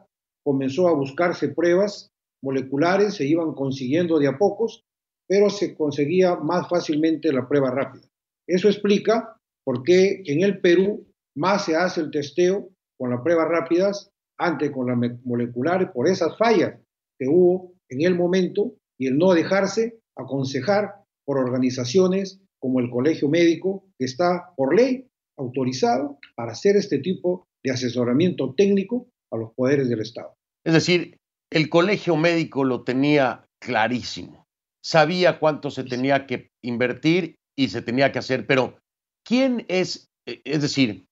comenzó 0.43 0.87
a 0.87 0.93
buscarse 0.93 1.49
pruebas 1.49 2.11
moleculares, 2.43 3.15
se 3.15 3.25
iban 3.25 3.53
consiguiendo 3.53 4.19
de 4.19 4.27
a 4.27 4.37
pocos, 4.37 4.85
pero 5.27 5.49
se 5.49 5.75
conseguía 5.75 6.35
más 6.35 6.69
fácilmente 6.69 7.33
la 7.33 7.47
prueba 7.47 7.71
rápida. 7.71 8.07
Eso 8.47 8.69
explica 8.69 9.35
por 9.63 9.81
qué 9.83 10.21
en 10.25 10.43
el 10.43 10.61
Perú 10.61 11.07
más 11.35 11.65
se 11.65 11.75
hace 11.75 12.01
el 12.01 12.11
testeo 12.11 12.69
con 12.97 13.09
las 13.09 13.21
pruebas 13.21 13.49
rápidas 13.49 14.11
antes 14.37 14.71
con 14.71 14.87
las 14.87 14.97
moleculares 15.23 15.89
por 15.91 16.07
esas 16.07 16.37
fallas 16.37 16.79
que 17.17 17.27
hubo 17.27 17.73
en 17.89 18.01
el 18.01 18.15
momento 18.15 18.75
y 18.99 19.07
el 19.07 19.17
no 19.17 19.33
dejarse 19.33 19.99
aconsejar 20.15 21.03
por 21.25 21.37
organizaciones 21.37 22.39
como 22.59 22.79
el 22.79 22.89
Colegio 22.89 23.29
Médico, 23.29 23.85
que 23.97 24.05
está 24.05 24.53
por 24.55 24.75
ley 24.75 25.07
autorizado 25.37 26.19
para 26.35 26.51
hacer 26.51 26.75
este 26.75 26.99
tipo 26.99 27.47
de 27.63 27.71
asesoramiento 27.71 28.53
técnico 28.55 29.07
a 29.31 29.37
los 29.37 29.53
poderes 29.53 29.89
del 29.89 30.01
Estado. 30.01 30.35
Es 30.63 30.73
decir, 30.73 31.17
el 31.51 31.69
Colegio 31.69 32.15
Médico 32.15 32.63
lo 32.63 32.83
tenía 32.83 33.45
clarísimo, 33.59 34.45
sabía 34.83 35.39
cuánto 35.39 35.71
se 35.71 35.83
tenía 35.83 36.25
que 36.25 36.49
invertir 36.63 37.35
y 37.57 37.69
se 37.69 37.81
tenía 37.81 38.11
que 38.11 38.19
hacer, 38.19 38.45
pero 38.45 38.77
¿quién 39.25 39.65
es, 39.67 40.07
es 40.25 40.61
decir, 40.61 41.05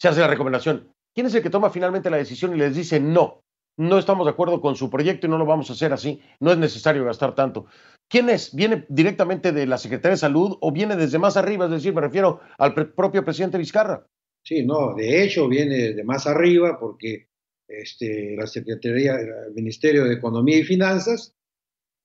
se 0.00 0.08
hace 0.08 0.20
la 0.20 0.28
recomendación, 0.28 0.92
¿quién 1.14 1.26
es 1.26 1.34
el 1.34 1.42
que 1.42 1.50
toma 1.50 1.70
finalmente 1.70 2.10
la 2.10 2.16
decisión 2.16 2.54
y 2.54 2.58
les 2.58 2.74
dice 2.74 3.00
no? 3.00 3.42
No 3.78 3.98
estamos 3.98 4.26
de 4.26 4.32
acuerdo 4.32 4.60
con 4.60 4.76
su 4.76 4.90
proyecto 4.90 5.26
y 5.26 5.30
no 5.30 5.38
lo 5.38 5.46
vamos 5.46 5.70
a 5.70 5.72
hacer 5.72 5.92
así. 5.92 6.20
No 6.40 6.52
es 6.52 6.58
necesario 6.58 7.04
gastar 7.04 7.34
tanto. 7.34 7.66
¿Quién 8.08 8.28
es? 8.28 8.54
¿Viene 8.54 8.84
directamente 8.88 9.52
de 9.52 9.66
la 9.66 9.78
Secretaría 9.78 10.14
de 10.14 10.18
Salud 10.18 10.58
o 10.60 10.72
viene 10.72 10.96
desde 10.96 11.18
más 11.18 11.36
arriba? 11.36 11.64
Es 11.64 11.70
decir, 11.70 11.94
me 11.94 12.00
refiero 12.00 12.40
al 12.58 12.74
propio 12.74 13.24
presidente 13.24 13.56
Vizcarra. 13.56 14.06
Sí, 14.44 14.64
no, 14.64 14.94
de 14.94 15.22
hecho 15.24 15.48
viene 15.48 15.94
de 15.94 16.04
más 16.04 16.26
arriba 16.26 16.78
porque 16.78 17.28
este, 17.66 18.34
la 18.36 18.46
Secretaría, 18.46 19.14
el 19.14 19.54
Ministerio 19.54 20.04
de 20.04 20.14
Economía 20.14 20.58
y 20.58 20.64
Finanzas 20.64 21.34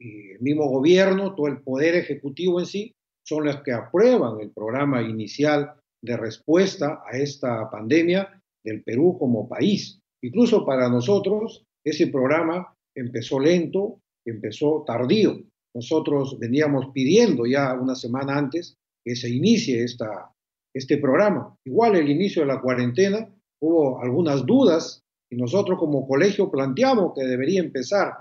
el 0.04 0.40
mismo 0.42 0.68
gobierno, 0.68 1.36
todo 1.36 1.48
el 1.48 1.62
poder 1.62 1.96
ejecutivo 1.96 2.60
en 2.60 2.66
sí, 2.66 2.96
son 3.26 3.46
los 3.46 3.62
que 3.62 3.72
aprueban 3.72 4.40
el 4.42 4.52
programa 4.52 5.02
inicial 5.02 5.74
de 6.02 6.18
respuesta 6.18 7.02
a 7.06 7.18
esta 7.18 7.70
pandemia 7.70 8.42
del 8.64 8.84
Perú 8.84 9.18
como 9.18 9.48
país. 9.48 10.00
Incluso 10.24 10.66
para 10.66 10.90
nosotros, 10.90 11.66
ese 11.84 12.08
programa 12.08 12.74
empezó 12.96 13.40
lento, 13.40 14.00
empezó 14.26 14.84
tardío. 14.88 15.38
Nosotros 15.76 16.40
veníamos 16.40 16.92
pidiendo 16.94 17.46
ya 17.46 17.74
una 17.74 17.94
semana 17.94 18.38
antes 18.38 18.76
que 19.04 19.16
se 19.18 19.30
inicie 19.30 19.84
esta, 19.84 20.32
este 20.74 20.98
programa. 20.98 21.56
Igual 21.66 21.98
el 21.98 22.10
inicio 22.10 22.44
de 22.44 22.48
la 22.48 22.62
cuarentena, 22.62 23.28
hubo 23.62 24.02
algunas 24.02 24.46
dudas 24.46 25.02
Y 25.32 25.36
nosotros 25.36 25.80
como 25.80 26.08
colegio 26.08 26.52
planteamos 26.52 27.14
que 27.16 27.26
debería 27.26 27.60
empezar. 27.60 28.14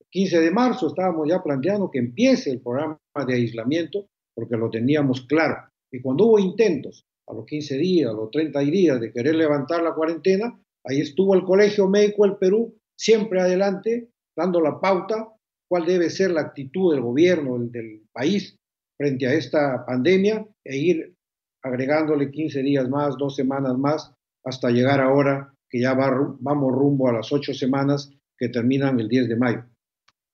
El 0.00 0.06
15 0.10 0.40
de 0.40 0.50
marzo 0.50 0.88
estábamos 0.88 1.28
ya 1.28 1.40
planteando 1.40 1.88
que 1.88 2.00
empiece 2.00 2.50
el 2.50 2.60
programa 2.60 2.98
de 3.26 3.34
aislamiento 3.34 4.06
porque 4.34 4.56
lo 4.56 4.68
teníamos 4.68 5.20
claro. 5.22 5.56
Y 5.92 6.00
cuando 6.02 6.24
hubo 6.24 6.38
intentos 6.40 7.04
a 7.28 7.32
los 7.32 7.46
15 7.46 7.78
días, 7.78 8.10
a 8.10 8.12
los 8.12 8.30
30 8.32 8.58
días 8.60 9.00
de 9.00 9.12
querer 9.12 9.36
levantar 9.36 9.82
la 9.84 9.94
cuarentena, 9.94 10.58
ahí 10.88 11.00
estuvo 11.00 11.34
el 11.34 11.44
Colegio 11.44 11.86
Médico 11.86 12.24
del 12.24 12.36
Perú 12.36 12.74
siempre 12.96 13.40
adelante, 13.40 14.08
dando 14.36 14.60
la 14.60 14.80
pauta 14.80 15.28
cuál 15.68 15.84
debe 15.84 16.10
ser 16.10 16.30
la 16.30 16.40
actitud 16.40 16.92
del 16.92 17.02
gobierno, 17.02 17.58
del, 17.58 18.02
país 18.12 18.56
frente 18.96 19.28
a 19.28 19.34
esta 19.34 19.86
pandemia 19.86 20.44
e 20.64 20.76
ir 20.76 21.14
agregándole 21.62 22.32
15 22.32 22.62
días 22.62 22.88
más, 22.88 23.16
dos 23.16 23.36
semanas 23.36 23.78
más, 23.78 24.12
hasta 24.44 24.70
llegar 24.70 25.00
ahora 25.00 25.54
que 25.70 25.80
ya 25.80 25.94
vamos 25.94 26.72
rumbo 26.72 27.08
a 27.08 27.12
las 27.12 27.30
ocho 27.30 27.54
semanas 27.54 28.10
que 28.36 28.48
terminan 28.48 28.98
el 28.98 29.08
10 29.08 29.28
de 29.28 29.36
mayo. 29.36 29.64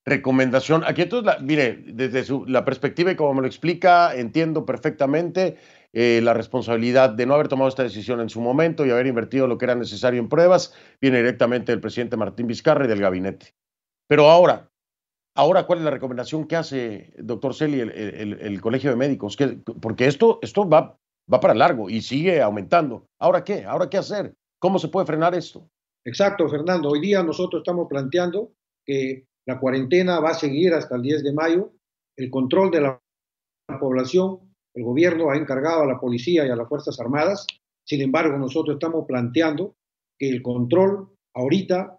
Recomendación, 0.07 0.83
aquí 0.87 1.03
entonces, 1.03 1.35
mire, 1.43 1.83
desde 1.89 2.25
la 2.47 2.65
perspectiva 2.65 3.11
y 3.11 3.17
como 3.17 3.35
me 3.35 3.41
lo 3.43 3.47
explica, 3.47 4.15
entiendo 4.15 4.65
perfectamente 4.65 5.57
eh, 5.97 6.21
la 6.25 6.35
responsabilidad 6.35 7.11
de 7.11 7.25
no 7.25 7.35
haber 7.35 7.47
tomado 7.47 7.69
esta 7.69 7.85
decisión 7.85 8.21
en 8.21 8.29
su 8.29 8.41
momento 8.41 8.85
y 8.85 8.91
haber 8.91 9.07
invertido 9.07 9.47
lo 9.47 9.59
que 9.59 9.67
era 9.67 9.77
necesario 9.77 10.19
en 10.19 10.29
pruebas, 10.29 10.75
viene 11.01 11.19
directamente 11.19 11.71
del 11.71 11.81
presidente 11.81 12.17
Martín 12.17 12.49
Vizcarra 12.49 12.85
y 12.85 12.89
del 12.89 13.01
gabinete. 13.01 13.55
Pero 14.09 14.29
ahora, 14.29 14.69
ahora 15.37 15.69
¿cuál 15.69 15.79
es 15.79 15.85
la 15.85 15.93
recomendación 15.93 16.49
que 16.49 16.57
hace, 16.57 17.15
doctor 17.19 17.55
Celi, 17.55 17.79
el, 17.79 18.61
Colegio 18.61 18.91
de 18.91 18.97
Médicos? 18.97 19.39
porque 19.81 20.09
esto, 20.09 20.41
esto 20.43 20.69
va, 20.69 20.99
va 21.33 21.39
para 21.39 21.55
largo 21.55 21.89
y 21.89 22.01
sigue 22.01 22.43
aumentando. 22.43 23.07
¿Ahora 23.21 23.45
qué? 23.45 23.65
¿Ahora 23.65 23.89
qué 23.89 23.99
hacer? 23.99 24.35
¿Cómo 24.59 24.81
se 24.81 24.89
puede 24.89 25.07
frenar 25.07 25.33
esto? 25.37 25.71
Exacto, 26.05 26.49
Fernando. 26.49 26.89
Hoy 26.89 27.01
día 27.03 27.23
nosotros 27.23 27.61
estamos 27.61 27.87
planteando 27.89 28.51
que 28.85 29.29
la 29.47 29.61
cuarentena 29.61 30.19
va 30.19 30.31
a 30.31 30.35
seguir 30.35 30.75
hasta 30.75 30.97
el 30.97 31.03
10 31.03 31.23
de 31.23 31.33
mayo. 31.33 31.73
El 32.17 32.31
control 32.31 32.73
de 32.73 32.81
la 32.81 33.01
población 33.79 34.54
el 34.75 34.85
gobierno 34.85 35.31
ha 35.31 35.37
encargado 35.37 35.83
a 35.83 35.87
la 35.87 36.01
policía 36.01 36.47
y 36.47 36.51
a 36.51 36.57
las 36.57 36.69
Fuerzas 36.69 36.99
Armadas. 37.01 37.47
Sin 37.87 38.01
embargo, 38.01 38.37
nosotros 38.39 38.75
estamos 38.75 39.07
planteando 39.07 39.77
que 40.19 40.29
el 40.29 40.43
control 40.43 41.09
ahorita, 41.35 41.97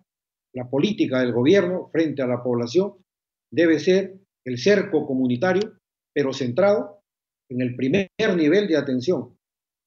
la 0.53 0.69
política 0.69 1.19
del 1.19 1.33
gobierno 1.33 1.89
frente 1.91 2.21
a 2.21 2.27
la 2.27 2.43
población, 2.43 2.93
debe 3.51 3.79
ser 3.79 4.19
el 4.45 4.57
cerco 4.57 5.05
comunitario, 5.05 5.73
pero 6.13 6.33
centrado 6.33 7.01
en 7.49 7.61
el 7.61 7.75
primer 7.75 8.09
nivel 8.35 8.67
de 8.67 8.77
atención 8.77 9.37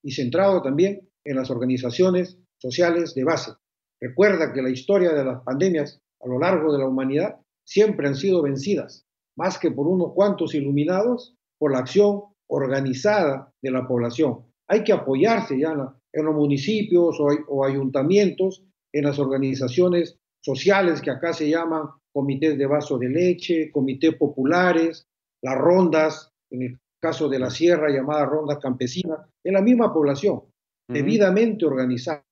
y 0.02 0.12
centrado 0.12 0.62
también 0.62 1.08
en 1.24 1.36
las 1.36 1.50
organizaciones 1.50 2.38
sociales 2.60 3.14
de 3.14 3.24
base. 3.24 3.52
Recuerda 4.00 4.52
que 4.52 4.62
la 4.62 4.70
historia 4.70 5.12
de 5.12 5.24
las 5.24 5.42
pandemias 5.42 6.00
a 6.20 6.28
lo 6.28 6.38
largo 6.38 6.72
de 6.72 6.78
la 6.78 6.86
humanidad 6.86 7.40
siempre 7.66 8.08
han 8.08 8.14
sido 8.14 8.42
vencidas, 8.42 9.04
más 9.36 9.58
que 9.58 9.70
por 9.70 9.86
unos 9.86 10.12
cuantos 10.14 10.54
iluminados, 10.54 11.34
por 11.58 11.72
la 11.72 11.80
acción 11.80 12.22
organizada 12.48 13.52
de 13.62 13.70
la 13.70 13.86
población. 13.86 14.44
Hay 14.68 14.84
que 14.84 14.92
apoyarse 14.92 15.58
ya 15.58 15.72
en, 16.12 16.24
los 16.24 16.34
municipios 16.34 17.18
o, 17.20 17.64
ayuntamientos, 17.64 18.64
en 18.92 19.04
las 19.04 19.18
organizaciones 19.18 20.18
sociales 20.40 21.00
que 21.00 21.10
acá 21.10 21.32
se 21.32 21.48
llaman 21.48 21.88
comités 22.12 22.56
de 22.56 22.66
vaso 22.66 22.98
de 22.98 23.08
leche, 23.08 23.70
comités 23.70 24.14
populares, 24.16 25.06
las 25.42 25.56
rondas, 25.56 26.32
en 26.50 26.62
el 26.62 26.78
caso 27.00 27.28
de 27.28 27.38
la 27.38 27.50
sierra 27.50 27.90
llamada 27.90 28.26
ronda 28.26 28.58
campesina, 28.58 29.28
en 29.44 29.54
la 29.54 29.62
misma 29.62 29.92
población, 29.92 30.42
debidamente 30.88 31.64
organizada, 31.64 32.24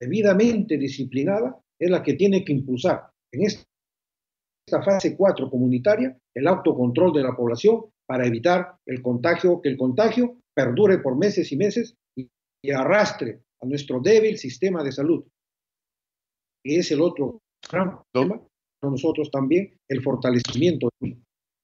debidamente 0.00 0.76
disciplinada, 0.76 1.58
es 1.78 1.90
la 1.90 2.02
que 2.02 2.14
tiene 2.14 2.44
que 2.44 2.52
impulsar 2.52 3.10
en 3.32 3.44
esta, 3.44 3.64
esta 4.66 4.82
fase 4.82 5.16
4 5.16 5.50
comunitaria 5.50 6.16
el 6.34 6.46
autocontrol 6.48 7.12
de 7.12 7.22
la 7.22 7.36
población 7.36 7.84
para 8.06 8.26
evitar 8.26 8.76
el 8.86 9.02
contagio, 9.02 9.60
que 9.60 9.68
el 9.68 9.76
contagio 9.76 10.36
perdure 10.54 10.98
por 10.98 11.16
meses 11.16 11.50
y 11.52 11.56
meses 11.56 11.94
y, 12.16 12.30
arrastre 12.72 13.42
a 13.60 13.66
nuestro 13.66 14.00
débil 14.00 14.38
sistema 14.38 14.82
de 14.82 14.90
salud. 14.90 15.24
Y 16.64 16.78
es 16.78 16.90
el 16.90 17.00
otro 17.00 17.40
gran 17.70 18.00
tema, 18.12 18.40
nosotros 18.82 19.30
también, 19.30 19.78
el 19.88 20.02
fortalecimiento. 20.02 20.88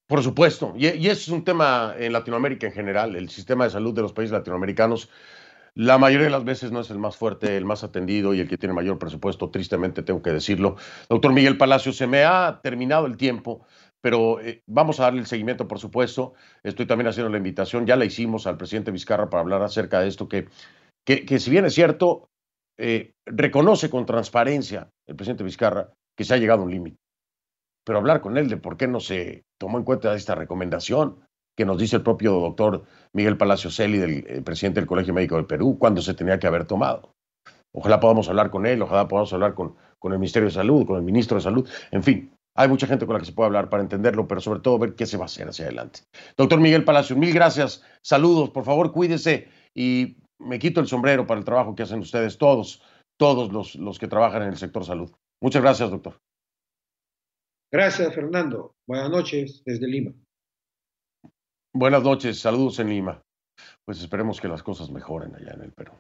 Por 0.07 0.23
supuesto, 0.23 0.75
y, 0.77 0.89
y 0.89 1.09
es 1.09 1.27
un 1.29 1.45
tema 1.45 1.95
en 1.99 2.13
Latinoamérica 2.13 2.67
en 2.67 2.73
general, 2.73 3.17
el 3.17 3.31
sistema 3.31 3.65
de 3.65 3.71
salud 3.71 3.95
de 3.95 4.03
los 4.03 4.13
países 4.13 4.33
latinoamericanos. 4.33 5.09
La 5.75 5.97
mayoría 5.97 6.27
de 6.27 6.33
las 6.33 6.45
veces 6.45 6.71
no 6.71 6.81
es 6.81 6.91
el 6.91 6.99
más 6.99 7.17
fuerte, 7.17 7.57
el 7.57 7.65
más 7.65 7.83
atendido 7.83 8.35
y 8.35 8.41
el 8.41 8.49
que 8.49 8.59
tiene 8.59 8.75
mayor 8.75 8.99
presupuesto, 8.99 9.51
tristemente 9.51 10.03
tengo 10.03 10.21
que 10.21 10.31
decirlo. 10.31 10.77
Doctor 11.09 11.33
Miguel 11.33 11.57
Palacio, 11.57 11.95
se 11.95 12.07
me 12.07 12.25
ha 12.25 12.61
terminado 12.63 13.07
el 13.07 13.17
tiempo 13.17 13.65
pero 14.03 14.41
eh, 14.41 14.63
vamos 14.67 15.01
a 15.01 15.05
darle 15.05 15.21
el 15.21 15.27
seguimiento, 15.27 15.67
por 15.67 15.79
supuesto. 15.79 16.35
Estoy 16.63 16.87
también 16.87 17.09
haciendo 17.09 17.31
la 17.31 17.39
invitación, 17.39 17.87
ya 17.87 17.97
la 17.97 18.05
hicimos 18.05 18.47
al 18.47 18.59
presidente 18.59 18.91
Vizcarra 18.91 19.31
para 19.31 19.41
hablar 19.41 19.63
acerca 19.63 20.01
de 20.01 20.09
esto, 20.09 20.29
que, 20.29 20.49
que, 21.07 21.39
si 21.39 21.51
bien 21.51 21.65
es 21.65 21.75
cierto, 21.75 22.29
eh, 22.79 23.13
reconoce 23.25 23.89
con 23.89 24.05
transparencia 24.05 24.91
el 25.07 25.17
presidente 25.17 25.45
Vizcarra 25.45 25.93
que 26.17 26.25
se 26.25 26.35
ha 26.35 26.39
llegado 26.39 26.61
a 26.61 26.65
un 26.65 26.73
límite. 26.73 26.99
Pero 27.85 27.99
hablar 27.99 28.21
con 28.21 28.37
él 28.37 28.49
de 28.49 28.57
por 28.57 28.77
qué 28.77 28.89
no 28.89 29.01
se 29.01 29.45
tomó 29.59 29.79
en 29.79 29.85
cuenta 29.85 30.15
esta 30.15 30.35
recomendación 30.35 31.25
que 31.57 31.65
nos 31.65 31.79
dice 31.79 31.97
el 31.97 32.03
propio 32.03 32.33
doctor 32.33 32.85
Miguel 33.13 33.37
Palacio 33.37 33.71
Celi, 33.71 33.99
del 33.99 34.25
eh, 34.27 34.43
presidente 34.43 34.81
del 34.81 34.89
Colegio 34.89 35.15
Médico 35.15 35.37
del 35.37 35.47
Perú, 35.47 35.79
cuando 35.79 36.03
se 36.03 36.15
tenía 36.15 36.39
que 36.39 36.47
haber 36.49 36.67
tomado. 36.67 37.13
Ojalá 37.75 38.01
podamos 38.01 38.29
hablar 38.29 38.51
con 38.51 38.67
él, 38.67 38.83
ojalá 38.83 39.07
podamos 39.07 39.33
hablar 39.33 39.55
con, 39.55 39.77
con 39.99 40.13
el 40.13 40.19
Ministerio 40.19 40.49
de 40.49 40.55
Salud, 40.55 40.87
con 40.87 40.97
el 40.97 41.03
Ministro 41.03 41.37
de 41.37 41.43
Salud, 41.43 41.69
en 41.91 42.03
fin, 42.03 42.33
hay 42.55 42.69
mucha 42.69 42.87
gente 42.87 43.07
con 43.07 43.15
la 43.15 43.21
que 43.21 43.27
se 43.27 43.33
puede 43.33 43.47
hablar 43.47 43.69
para 43.69 43.83
entenderlo, 43.83 44.29
pero 44.29 44.41
sobre 44.41 44.61
todo 44.61 44.79
ver 44.79 44.95
qué 44.95 45.07
se 45.07 45.17
va 45.17 45.25
a 45.25 45.27
hacer 45.27 45.49
hacia 45.49 45.65
adelante. 45.65 46.01
Doctor 46.37 46.61
Miguel 46.61 46.85
Palacios, 46.85 47.19
mil 47.19 47.33
gracias. 47.33 47.83
Saludos, 48.03 48.51
por 48.51 48.65
favor, 48.65 48.93
cuídese 48.93 49.49
y 49.75 50.19
me 50.39 50.59
quito 50.59 50.81
el 50.81 50.87
sombrero 50.87 51.27
para 51.27 51.39
el 51.39 51.45
trabajo 51.45 51.75
que 51.75 51.83
hacen 51.83 52.01
ustedes 52.01 52.37
todos, 52.37 52.83
todos 53.19 53.53
los, 53.53 53.77
los 53.77 53.99
que 53.99 54.09
trabajan 54.09 54.43
en 54.43 54.49
el 54.49 54.57
sector 54.57 54.85
salud. 54.85 55.11
Muchas 55.41 55.63
gracias, 55.63 55.91
doctor. 55.91 56.21
Gracias, 57.73 58.15
Fernando. 58.15 58.75
Buenas 58.87 59.11
noches 59.11 59.63
desde 59.65 59.89
Lima. 59.89 60.13
Buenas 61.75 62.03
noches, 62.03 62.39
saludos 62.39 62.79
en 62.81 62.91
Lima. 62.91 63.23
Pues 63.87 63.99
esperemos 64.01 64.41
que 64.41 64.49
las 64.49 64.63
cosas 64.63 64.91
mejoren 64.91 65.35
allá 65.35 65.55
en 65.55 65.63
el 65.63 65.73
Perú. 65.73 65.93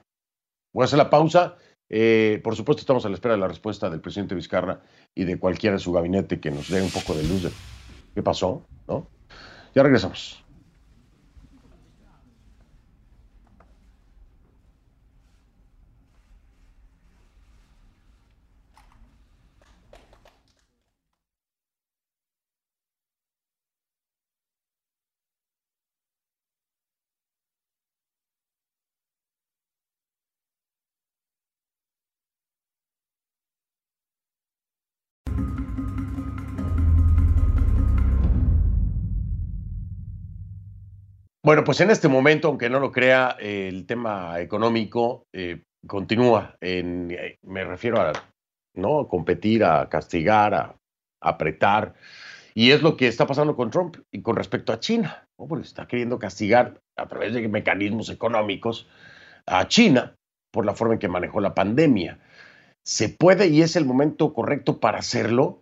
Voy 0.74 0.82
a 0.82 0.84
hacer 0.84 0.98
la 0.98 1.08
pausa 1.08 1.56
eh, 1.92 2.40
por 2.42 2.56
supuesto, 2.56 2.80
estamos 2.80 3.04
a 3.04 3.10
la 3.10 3.14
espera 3.14 3.34
de 3.34 3.40
la 3.40 3.48
respuesta 3.48 3.90
del 3.90 4.00
presidente 4.00 4.34
Vizcarra 4.34 4.80
y 5.14 5.24
de 5.24 5.38
cualquiera 5.38 5.76
de 5.76 5.80
su 5.80 5.92
gabinete 5.92 6.40
que 6.40 6.50
nos 6.50 6.68
dé 6.68 6.80
un 6.80 6.90
poco 6.90 7.14
de 7.14 7.22
luz 7.22 7.42
de 7.42 7.50
qué 8.14 8.22
pasó, 8.22 8.66
¿no? 8.88 9.06
Ya 9.74 9.82
regresamos. 9.82 10.41
Bueno, 41.44 41.64
pues 41.64 41.80
en 41.80 41.90
este 41.90 42.06
momento, 42.06 42.46
aunque 42.46 42.70
no 42.70 42.78
lo 42.78 42.92
crea, 42.92 43.36
el 43.40 43.84
tema 43.84 44.38
económico 44.38 45.26
eh, 45.32 45.64
continúa. 45.88 46.56
En, 46.60 47.10
eh, 47.10 47.38
me 47.42 47.64
refiero 47.64 48.00
a 48.00 48.12
¿no? 48.74 49.08
competir, 49.08 49.64
a 49.64 49.88
castigar, 49.88 50.54
a, 50.54 50.76
apretar. 51.20 51.94
Y 52.54 52.70
es 52.70 52.82
lo 52.82 52.96
que 52.96 53.08
está 53.08 53.26
pasando 53.26 53.56
con 53.56 53.70
Trump 53.70 53.96
y 54.12 54.22
con 54.22 54.36
respecto 54.36 54.72
a 54.72 54.78
China, 54.78 55.26
porque 55.36 55.66
está 55.66 55.88
queriendo 55.88 56.18
castigar 56.18 56.80
a 56.96 57.08
través 57.08 57.34
de 57.34 57.48
mecanismos 57.48 58.08
económicos 58.10 58.88
a 59.46 59.66
China 59.66 60.14
por 60.52 60.64
la 60.64 60.74
forma 60.74 60.94
en 60.94 61.00
que 61.00 61.08
manejó 61.08 61.40
la 61.40 61.54
pandemia. 61.54 62.20
¿Se 62.84 63.08
puede 63.08 63.48
y 63.48 63.62
es 63.62 63.74
el 63.74 63.84
momento 63.84 64.32
correcto 64.32 64.78
para 64.78 64.98
hacerlo? 64.98 65.61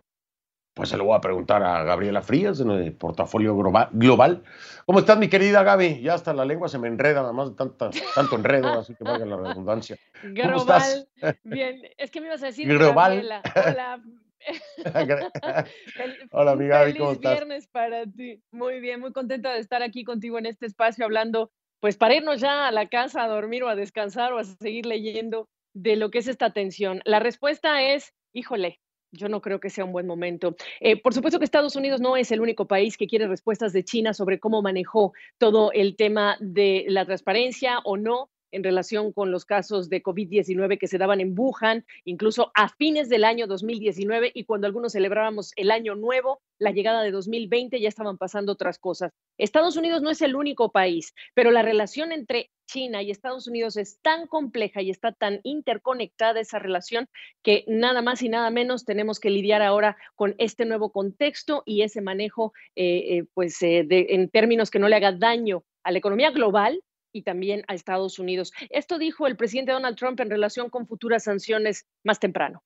Pues 0.73 0.87
se 0.87 0.97
lo 0.97 1.03
voy 1.03 1.17
a 1.17 1.21
preguntar 1.21 1.61
a 1.63 1.83
Gabriela 1.83 2.21
Frías, 2.21 2.61
en 2.61 2.71
el 2.71 2.93
portafolio 2.93 3.57
global. 3.57 4.43
¿Cómo 4.85 4.99
estás, 4.99 5.17
mi 5.17 5.27
querida 5.27 5.63
Gaby? 5.63 6.01
Ya 6.01 6.13
hasta 6.13 6.33
la 6.33 6.45
lengua 6.45 6.69
se 6.69 6.79
me 6.79 6.87
enreda, 6.87 7.21
nada 7.21 7.33
más 7.33 7.49
de 7.49 7.55
tanto 7.55 8.35
enredo, 8.35 8.67
así 8.79 8.95
que 8.95 9.03
valga 9.03 9.25
la 9.25 9.35
redundancia. 9.35 9.97
¿Cómo 10.21 10.55
estás? 10.55 11.09
Bien, 11.43 11.81
es 11.97 12.09
que 12.09 12.21
me 12.21 12.27
ibas 12.27 12.41
a 12.43 12.47
decir 12.47 12.67
global. 12.69 13.19
Hola. 13.19 14.01
Hola, 16.31 16.55
mi 16.55 16.67
Gaby, 16.67 16.97
¿cómo 16.97 17.11
estás? 17.11 17.33
viernes 17.33 17.67
para 17.67 18.05
ti. 18.05 18.41
Muy 18.51 18.79
bien, 18.79 19.01
muy 19.01 19.11
contenta 19.11 19.53
de 19.53 19.59
estar 19.59 19.83
aquí 19.83 20.03
contigo 20.03 20.39
en 20.39 20.45
este 20.45 20.65
espacio 20.65 21.03
hablando, 21.05 21.51
pues 21.79 21.97
para 21.97 22.15
irnos 22.15 22.39
ya 22.39 22.67
a 22.67 22.71
la 22.71 22.87
casa 22.87 23.23
a 23.23 23.27
dormir 23.27 23.63
o 23.63 23.69
a 23.69 23.75
descansar 23.75 24.31
o 24.33 24.39
a 24.39 24.43
seguir 24.45 24.85
leyendo 24.85 25.49
de 25.73 25.97
lo 25.97 26.11
que 26.11 26.19
es 26.19 26.27
esta 26.27 26.53
tensión. 26.53 27.01
La 27.03 27.19
respuesta 27.19 27.83
es, 27.83 28.13
híjole, 28.33 28.79
yo 29.11 29.29
no 29.29 29.41
creo 29.41 29.59
que 29.59 29.69
sea 29.69 29.85
un 29.85 29.91
buen 29.91 30.07
momento. 30.07 30.55
Eh, 30.79 30.99
por 30.99 31.13
supuesto 31.13 31.37
que 31.37 31.45
Estados 31.45 31.75
Unidos 31.75 32.01
no 32.01 32.17
es 32.17 32.31
el 32.31 32.41
único 32.41 32.65
país 32.65 32.97
que 32.97 33.07
quiere 33.07 33.27
respuestas 33.27 33.73
de 33.73 33.83
China 33.83 34.13
sobre 34.13 34.39
cómo 34.39 34.61
manejó 34.61 35.13
todo 35.37 35.71
el 35.73 35.95
tema 35.95 36.37
de 36.39 36.85
la 36.87 37.05
transparencia 37.05 37.79
o 37.83 37.97
no 37.97 38.30
en 38.51 38.63
relación 38.63 39.13
con 39.13 39.31
los 39.31 39.45
casos 39.45 39.89
de 39.89 40.03
COVID-19 40.03 40.77
que 40.77 40.87
se 40.87 40.97
daban 40.97 41.21
en 41.21 41.37
Wuhan, 41.37 41.85
incluso 42.05 42.51
a 42.53 42.69
fines 42.69 43.09
del 43.09 43.23
año 43.23 43.47
2019 43.47 44.31
y 44.33 44.45
cuando 44.45 44.67
algunos 44.67 44.93
celebrábamos 44.93 45.53
el 45.55 45.71
año 45.71 45.95
nuevo, 45.95 46.41
la 46.59 46.71
llegada 46.71 47.01
de 47.03 47.11
2020 47.11 47.79
ya 47.79 47.89
estaban 47.89 48.17
pasando 48.17 48.51
otras 48.51 48.77
cosas. 48.77 49.11
Estados 49.37 49.77
Unidos 49.77 50.01
no 50.01 50.09
es 50.09 50.21
el 50.21 50.35
único 50.35 50.71
país, 50.71 51.13
pero 51.33 51.51
la 51.51 51.61
relación 51.61 52.11
entre 52.11 52.51
China 52.71 53.01
y 53.01 53.11
Estados 53.11 53.47
Unidos 53.47 53.75
es 53.75 53.99
tan 54.01 54.27
compleja 54.27 54.81
y 54.81 54.89
está 54.89 55.11
tan 55.11 55.41
interconectada 55.43 56.39
esa 56.39 56.57
relación 56.57 57.09
que 57.43 57.65
nada 57.67 58.01
más 58.01 58.21
y 58.21 58.29
nada 58.29 58.49
menos 58.49 58.85
tenemos 58.85 59.19
que 59.19 59.29
lidiar 59.29 59.61
ahora 59.61 59.97
con 60.15 60.35
este 60.37 60.65
nuevo 60.65 60.91
contexto 60.91 61.63
y 61.65 61.81
ese 61.81 62.01
manejo, 62.01 62.53
eh, 62.75 63.17
eh, 63.17 63.25
pues, 63.33 63.61
eh, 63.61 63.85
en 63.89 64.29
términos 64.29 64.71
que 64.71 64.79
no 64.79 64.87
le 64.87 64.95
haga 64.95 65.11
daño 65.11 65.63
a 65.83 65.91
la 65.91 65.97
economía 65.97 66.31
global, 66.31 66.81
y 67.13 67.23
también 67.23 67.63
a 67.67 67.73
Estados 67.73 68.19
Unidos. 68.19 68.53
Esto 68.69 68.97
dijo 68.97 69.27
el 69.27 69.35
presidente 69.35 69.71
Donald 69.71 69.97
Trump 69.97 70.19
en 70.19 70.29
relación 70.29 70.69
con 70.69 70.87
futuras 70.87 71.23
sanciones 71.23 71.85
más 72.03 72.19
temprano. 72.19 72.63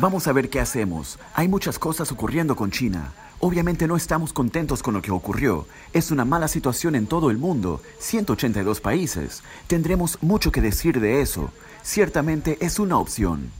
Vamos 0.00 0.26
a 0.26 0.32
ver 0.32 0.50
qué 0.50 0.60
hacemos. 0.60 1.18
Hay 1.34 1.48
muchas 1.48 1.78
cosas 1.78 2.12
ocurriendo 2.12 2.56
con 2.56 2.70
China. 2.70 3.12
Obviamente 3.40 3.86
no 3.86 3.96
estamos 3.96 4.32
contentos 4.32 4.82
con 4.82 4.94
lo 4.94 5.02
que 5.02 5.10
ocurrió. 5.10 5.66
Es 5.92 6.10
una 6.10 6.24
mala 6.24 6.48
situación 6.48 6.94
en 6.94 7.06
todo 7.06 7.30
el 7.30 7.38
mundo, 7.38 7.80
182 7.98 8.80
países. 8.80 9.42
Tendremos 9.66 10.22
mucho 10.22 10.52
que 10.52 10.60
decir 10.60 11.00
de 11.00 11.22
eso. 11.22 11.50
Ciertamente 11.82 12.58
es 12.60 12.78
una 12.78 12.98
opción. 12.98 13.50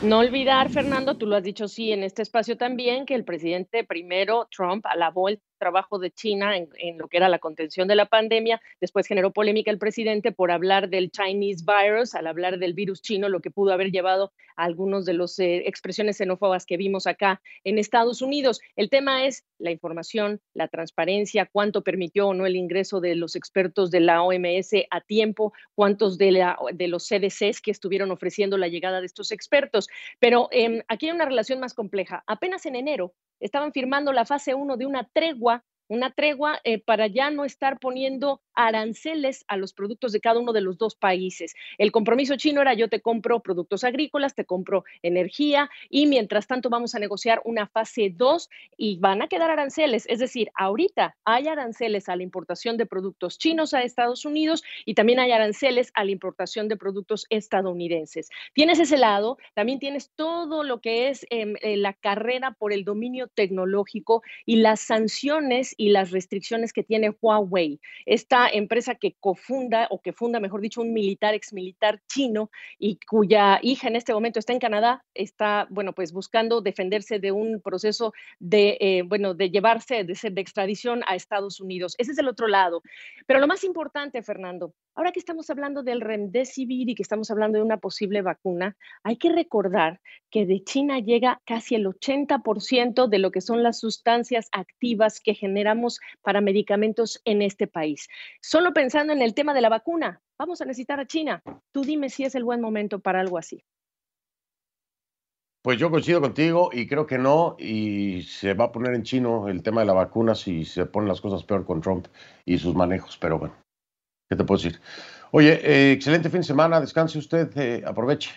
No 0.00 0.18
olvidar, 0.20 0.70
Fernando, 0.70 1.16
tú 1.16 1.26
lo 1.26 1.34
has 1.34 1.42
dicho 1.42 1.66
sí 1.66 1.90
en 1.90 2.04
este 2.04 2.22
espacio 2.22 2.56
también, 2.56 3.04
que 3.04 3.16
el 3.16 3.24
presidente 3.24 3.82
primero, 3.82 4.46
Trump, 4.50 4.86
alabó 4.86 5.28
el 5.28 5.42
trabajo 5.58 5.98
de 5.98 6.10
China 6.10 6.56
en, 6.56 6.98
lo 6.98 7.08
que 7.08 7.16
era 7.16 7.28
la 7.28 7.38
contención 7.38 7.88
de 7.88 7.94
la 7.94 8.06
pandemia. 8.06 8.60
Después 8.80 9.06
generó 9.06 9.32
polémica 9.32 9.70
el 9.70 9.78
presidente 9.78 10.32
por 10.32 10.50
hablar 10.50 10.88
del 10.88 11.10
Chinese 11.10 11.64
virus, 11.64 12.14
al 12.14 12.26
hablar 12.26 12.58
del 12.58 12.74
virus 12.74 13.02
chino, 13.02 13.28
lo 13.28 13.40
que 13.40 13.50
pudo 13.50 13.72
haber 13.72 13.90
llevado 13.90 14.32
a 14.56 14.64
algunos 14.64 15.04
de 15.04 15.14
las 15.14 15.38
eh, 15.38 15.68
expresiones 15.68 16.16
xenófobas 16.16 16.66
que 16.66 16.76
vimos 16.76 17.06
acá 17.06 17.40
en 17.64 17.78
Estados 17.78 18.22
Unidos. 18.22 18.60
El 18.76 18.90
tema 18.90 19.26
es 19.26 19.44
la 19.58 19.70
información, 19.70 20.40
la 20.54 20.68
transparencia, 20.68 21.48
cuánto 21.50 21.82
permitió 21.82 22.28
o 22.28 22.34
no 22.34 22.46
el 22.46 22.56
ingreso 22.56 23.00
de 23.00 23.14
los 23.14 23.36
expertos 23.36 23.90
de 23.90 24.00
la 24.00 24.22
OMS 24.22 24.72
a 24.90 25.00
tiempo, 25.00 25.52
cuántos 25.74 26.18
de, 26.18 26.32
la, 26.32 26.58
de 26.72 26.88
los 26.88 27.06
CDCs 27.06 27.60
que 27.60 27.70
estuvieron 27.70 28.10
ofreciendo 28.10 28.56
la 28.56 28.68
llegada 28.68 29.00
de 29.00 29.06
estos 29.06 29.32
expertos. 29.32 29.88
Pero 30.18 30.48
em, 30.52 30.82
aquí 30.88 31.06
hay 31.06 31.12
una 31.12 31.24
relación 31.24 31.60
más 31.60 31.74
compleja. 31.74 32.22
Apenas 32.26 32.66
en 32.66 32.76
enero 32.76 33.14
estaban 33.40 33.72
firmando 33.72 34.12
la 34.12 34.24
fase 34.24 34.54
1 34.54 34.76
de 34.76 34.86
una 34.86 35.04
tregua 35.12 35.64
una 35.88 36.10
tregua 36.10 36.60
eh, 36.64 36.82
para 36.82 37.06
ya 37.06 37.30
no 37.30 37.44
estar 37.44 37.78
poniendo 37.78 38.42
aranceles 38.58 39.44
a 39.46 39.56
los 39.56 39.72
productos 39.72 40.10
de 40.10 40.20
cada 40.20 40.40
uno 40.40 40.52
de 40.52 40.60
los 40.60 40.78
dos 40.78 40.96
países. 40.96 41.54
El 41.78 41.92
compromiso 41.92 42.34
chino 42.36 42.60
era 42.60 42.74
yo 42.74 42.88
te 42.88 43.00
compro 43.00 43.40
productos 43.40 43.84
agrícolas, 43.84 44.34
te 44.34 44.44
compro 44.44 44.84
energía 45.02 45.70
y 45.88 46.06
mientras 46.06 46.48
tanto 46.48 46.68
vamos 46.68 46.96
a 46.96 46.98
negociar 46.98 47.40
una 47.44 47.68
fase 47.68 48.12
2 48.12 48.50
y 48.76 48.98
van 48.98 49.22
a 49.22 49.28
quedar 49.28 49.52
aranceles. 49.52 50.06
Es 50.08 50.18
decir, 50.18 50.50
ahorita 50.56 51.16
hay 51.24 51.46
aranceles 51.46 52.08
a 52.08 52.16
la 52.16 52.24
importación 52.24 52.76
de 52.76 52.86
productos 52.86 53.38
chinos 53.38 53.74
a 53.74 53.82
Estados 53.82 54.24
Unidos 54.24 54.64
y 54.84 54.94
también 54.94 55.20
hay 55.20 55.30
aranceles 55.30 55.92
a 55.94 56.04
la 56.04 56.10
importación 56.10 56.66
de 56.66 56.76
productos 56.76 57.26
estadounidenses. 57.30 58.28
Tienes 58.54 58.80
ese 58.80 58.96
lado, 58.96 59.38
también 59.54 59.78
tienes 59.78 60.10
todo 60.16 60.64
lo 60.64 60.80
que 60.80 61.10
es 61.10 61.24
em, 61.30 61.54
eh, 61.60 61.76
la 61.76 61.92
carrera 61.92 62.56
por 62.58 62.72
el 62.72 62.84
dominio 62.84 63.28
tecnológico 63.28 64.22
y 64.44 64.56
las 64.56 64.80
sanciones 64.80 65.74
y 65.76 65.90
las 65.90 66.10
restricciones 66.10 66.72
que 66.72 66.82
tiene 66.82 67.14
Huawei, 67.20 67.80
esta 68.04 68.47
empresa 68.48 68.94
que 68.94 69.14
cofunda 69.20 69.86
o 69.90 70.00
que 70.00 70.12
funda, 70.12 70.40
mejor 70.40 70.60
dicho, 70.60 70.80
un 70.80 70.92
militar, 70.92 71.34
ex 71.34 71.52
militar 71.52 72.00
chino 72.06 72.50
y 72.78 72.98
cuya 73.08 73.58
hija 73.62 73.88
en 73.88 73.96
este 73.96 74.12
momento 74.12 74.38
está 74.38 74.52
en 74.52 74.58
Canadá, 74.58 75.04
está, 75.14 75.66
bueno, 75.70 75.92
pues 75.92 76.12
buscando 76.12 76.60
defenderse 76.60 77.18
de 77.18 77.32
un 77.32 77.60
proceso 77.60 78.12
de, 78.38 78.78
eh, 78.80 79.02
bueno, 79.02 79.34
de 79.34 79.50
llevarse, 79.50 80.04
de, 80.04 80.18
de 80.30 80.40
extradición 80.40 81.02
a 81.06 81.14
Estados 81.14 81.60
Unidos. 81.60 81.94
Ese 81.98 82.12
es 82.12 82.18
el 82.18 82.28
otro 82.28 82.46
lado. 82.48 82.82
Pero 83.26 83.40
lo 83.40 83.46
más 83.46 83.64
importante, 83.64 84.22
Fernando, 84.22 84.74
ahora 84.98 85.12
que 85.12 85.20
estamos 85.20 85.48
hablando 85.48 85.84
del 85.84 86.00
remdesivir 86.00 86.88
y 86.90 86.96
que 86.96 87.04
estamos 87.04 87.30
hablando 87.30 87.56
de 87.56 87.62
una 87.62 87.76
posible 87.76 88.20
vacuna, 88.20 88.76
hay 89.04 89.16
que 89.16 89.30
recordar 89.30 90.00
que 90.28 90.44
de 90.44 90.64
China 90.64 90.98
llega 90.98 91.40
casi 91.46 91.76
el 91.76 91.86
80% 91.86 93.06
de 93.06 93.18
lo 93.20 93.30
que 93.30 93.40
son 93.40 93.62
las 93.62 93.78
sustancias 93.78 94.48
activas 94.50 95.20
que 95.20 95.34
generan 95.34 95.80
para 96.20 96.40
medicamentos 96.40 97.20
en 97.24 97.42
este 97.42 97.68
país. 97.68 98.08
Solo 98.42 98.72
pensando 98.72 99.12
en 99.12 99.22
el 99.22 99.34
tema 99.34 99.54
de 99.54 99.60
la 99.60 99.68
vacuna, 99.68 100.20
vamos 100.36 100.60
a 100.60 100.64
necesitar 100.64 100.98
a 100.98 101.06
China. 101.06 101.44
Tú 101.70 101.82
dime 101.82 102.08
si 102.08 102.24
es 102.24 102.34
el 102.34 102.42
buen 102.42 102.60
momento 102.60 102.98
para 102.98 103.20
algo 103.20 103.38
así. 103.38 103.62
Pues 105.62 105.78
yo 105.78 105.92
coincido 105.92 106.20
contigo 106.20 106.70
y 106.72 106.88
creo 106.88 107.06
que 107.06 107.18
no, 107.18 107.54
y 107.56 108.22
se 108.22 108.54
va 108.54 108.64
a 108.64 108.72
poner 108.72 108.94
en 108.94 109.04
chino 109.04 109.48
el 109.48 109.62
tema 109.62 109.82
de 109.82 109.86
la 109.86 109.92
vacuna 109.92 110.34
si 110.34 110.64
se 110.64 110.86
ponen 110.86 111.08
las 111.08 111.20
cosas 111.20 111.44
peor 111.44 111.64
con 111.64 111.80
Trump 111.80 112.08
y 112.44 112.58
sus 112.58 112.74
manejos, 112.74 113.16
pero 113.16 113.38
bueno, 113.38 113.54
¿qué 114.28 114.36
te 114.36 114.44
puedo 114.44 114.62
decir? 114.62 114.80
Oye, 115.30 115.60
eh, 115.62 115.92
excelente 115.92 116.30
fin 116.30 116.40
de 116.40 116.46
semana, 116.46 116.80
descanse 116.80 117.18
usted, 117.18 117.50
eh, 117.56 117.82
aproveche. 117.86 118.30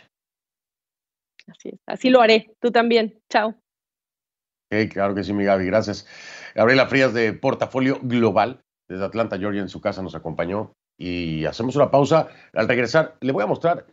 Así 1.47 1.69
es, 1.69 1.79
así 1.85 2.09
lo 2.09 2.21
haré, 2.21 2.53
tú 2.59 2.71
también, 2.71 3.19
chao. 3.29 3.55
claro 4.89 5.15
que 5.15 5.23
sí, 5.23 5.33
mi 5.33 5.43
Gaby, 5.43 5.65
gracias. 5.65 6.07
Gabriela 6.55 6.87
Frías 6.87 7.13
de 7.13 7.33
Portafolio 7.33 7.99
Global, 8.01 8.61
desde 8.89 9.05
Atlanta, 9.05 9.37
Georgia, 9.37 9.61
en 9.61 9.69
su 9.69 9.81
casa 9.81 10.01
nos 10.01 10.15
acompañó. 10.15 10.73
Y 10.97 11.45
hacemos 11.45 11.75
una 11.75 11.89
pausa. 11.89 12.27
Al 12.53 12.67
regresar, 12.67 13.17
le 13.21 13.31
voy 13.31 13.43
a 13.43 13.47
mostrar 13.47 13.87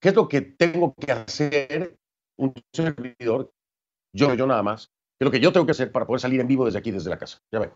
qué 0.00 0.10
es 0.10 0.14
lo 0.14 0.28
que 0.28 0.42
tengo 0.42 0.94
que 0.94 1.12
hacer 1.12 1.96
un 2.38 2.52
servidor, 2.72 3.50
yo, 4.14 4.34
yo 4.34 4.46
nada 4.46 4.62
más, 4.62 4.86
qué 5.18 5.24
es 5.24 5.26
lo 5.26 5.30
que 5.30 5.40
yo 5.40 5.52
tengo 5.52 5.66
que 5.66 5.72
hacer 5.72 5.90
para 5.90 6.06
poder 6.06 6.20
salir 6.20 6.40
en 6.40 6.46
vivo 6.46 6.66
desde 6.66 6.78
aquí, 6.78 6.90
desde 6.90 7.10
la 7.10 7.18
casa. 7.18 7.38
Ya 7.52 7.60
ven. 7.60 7.72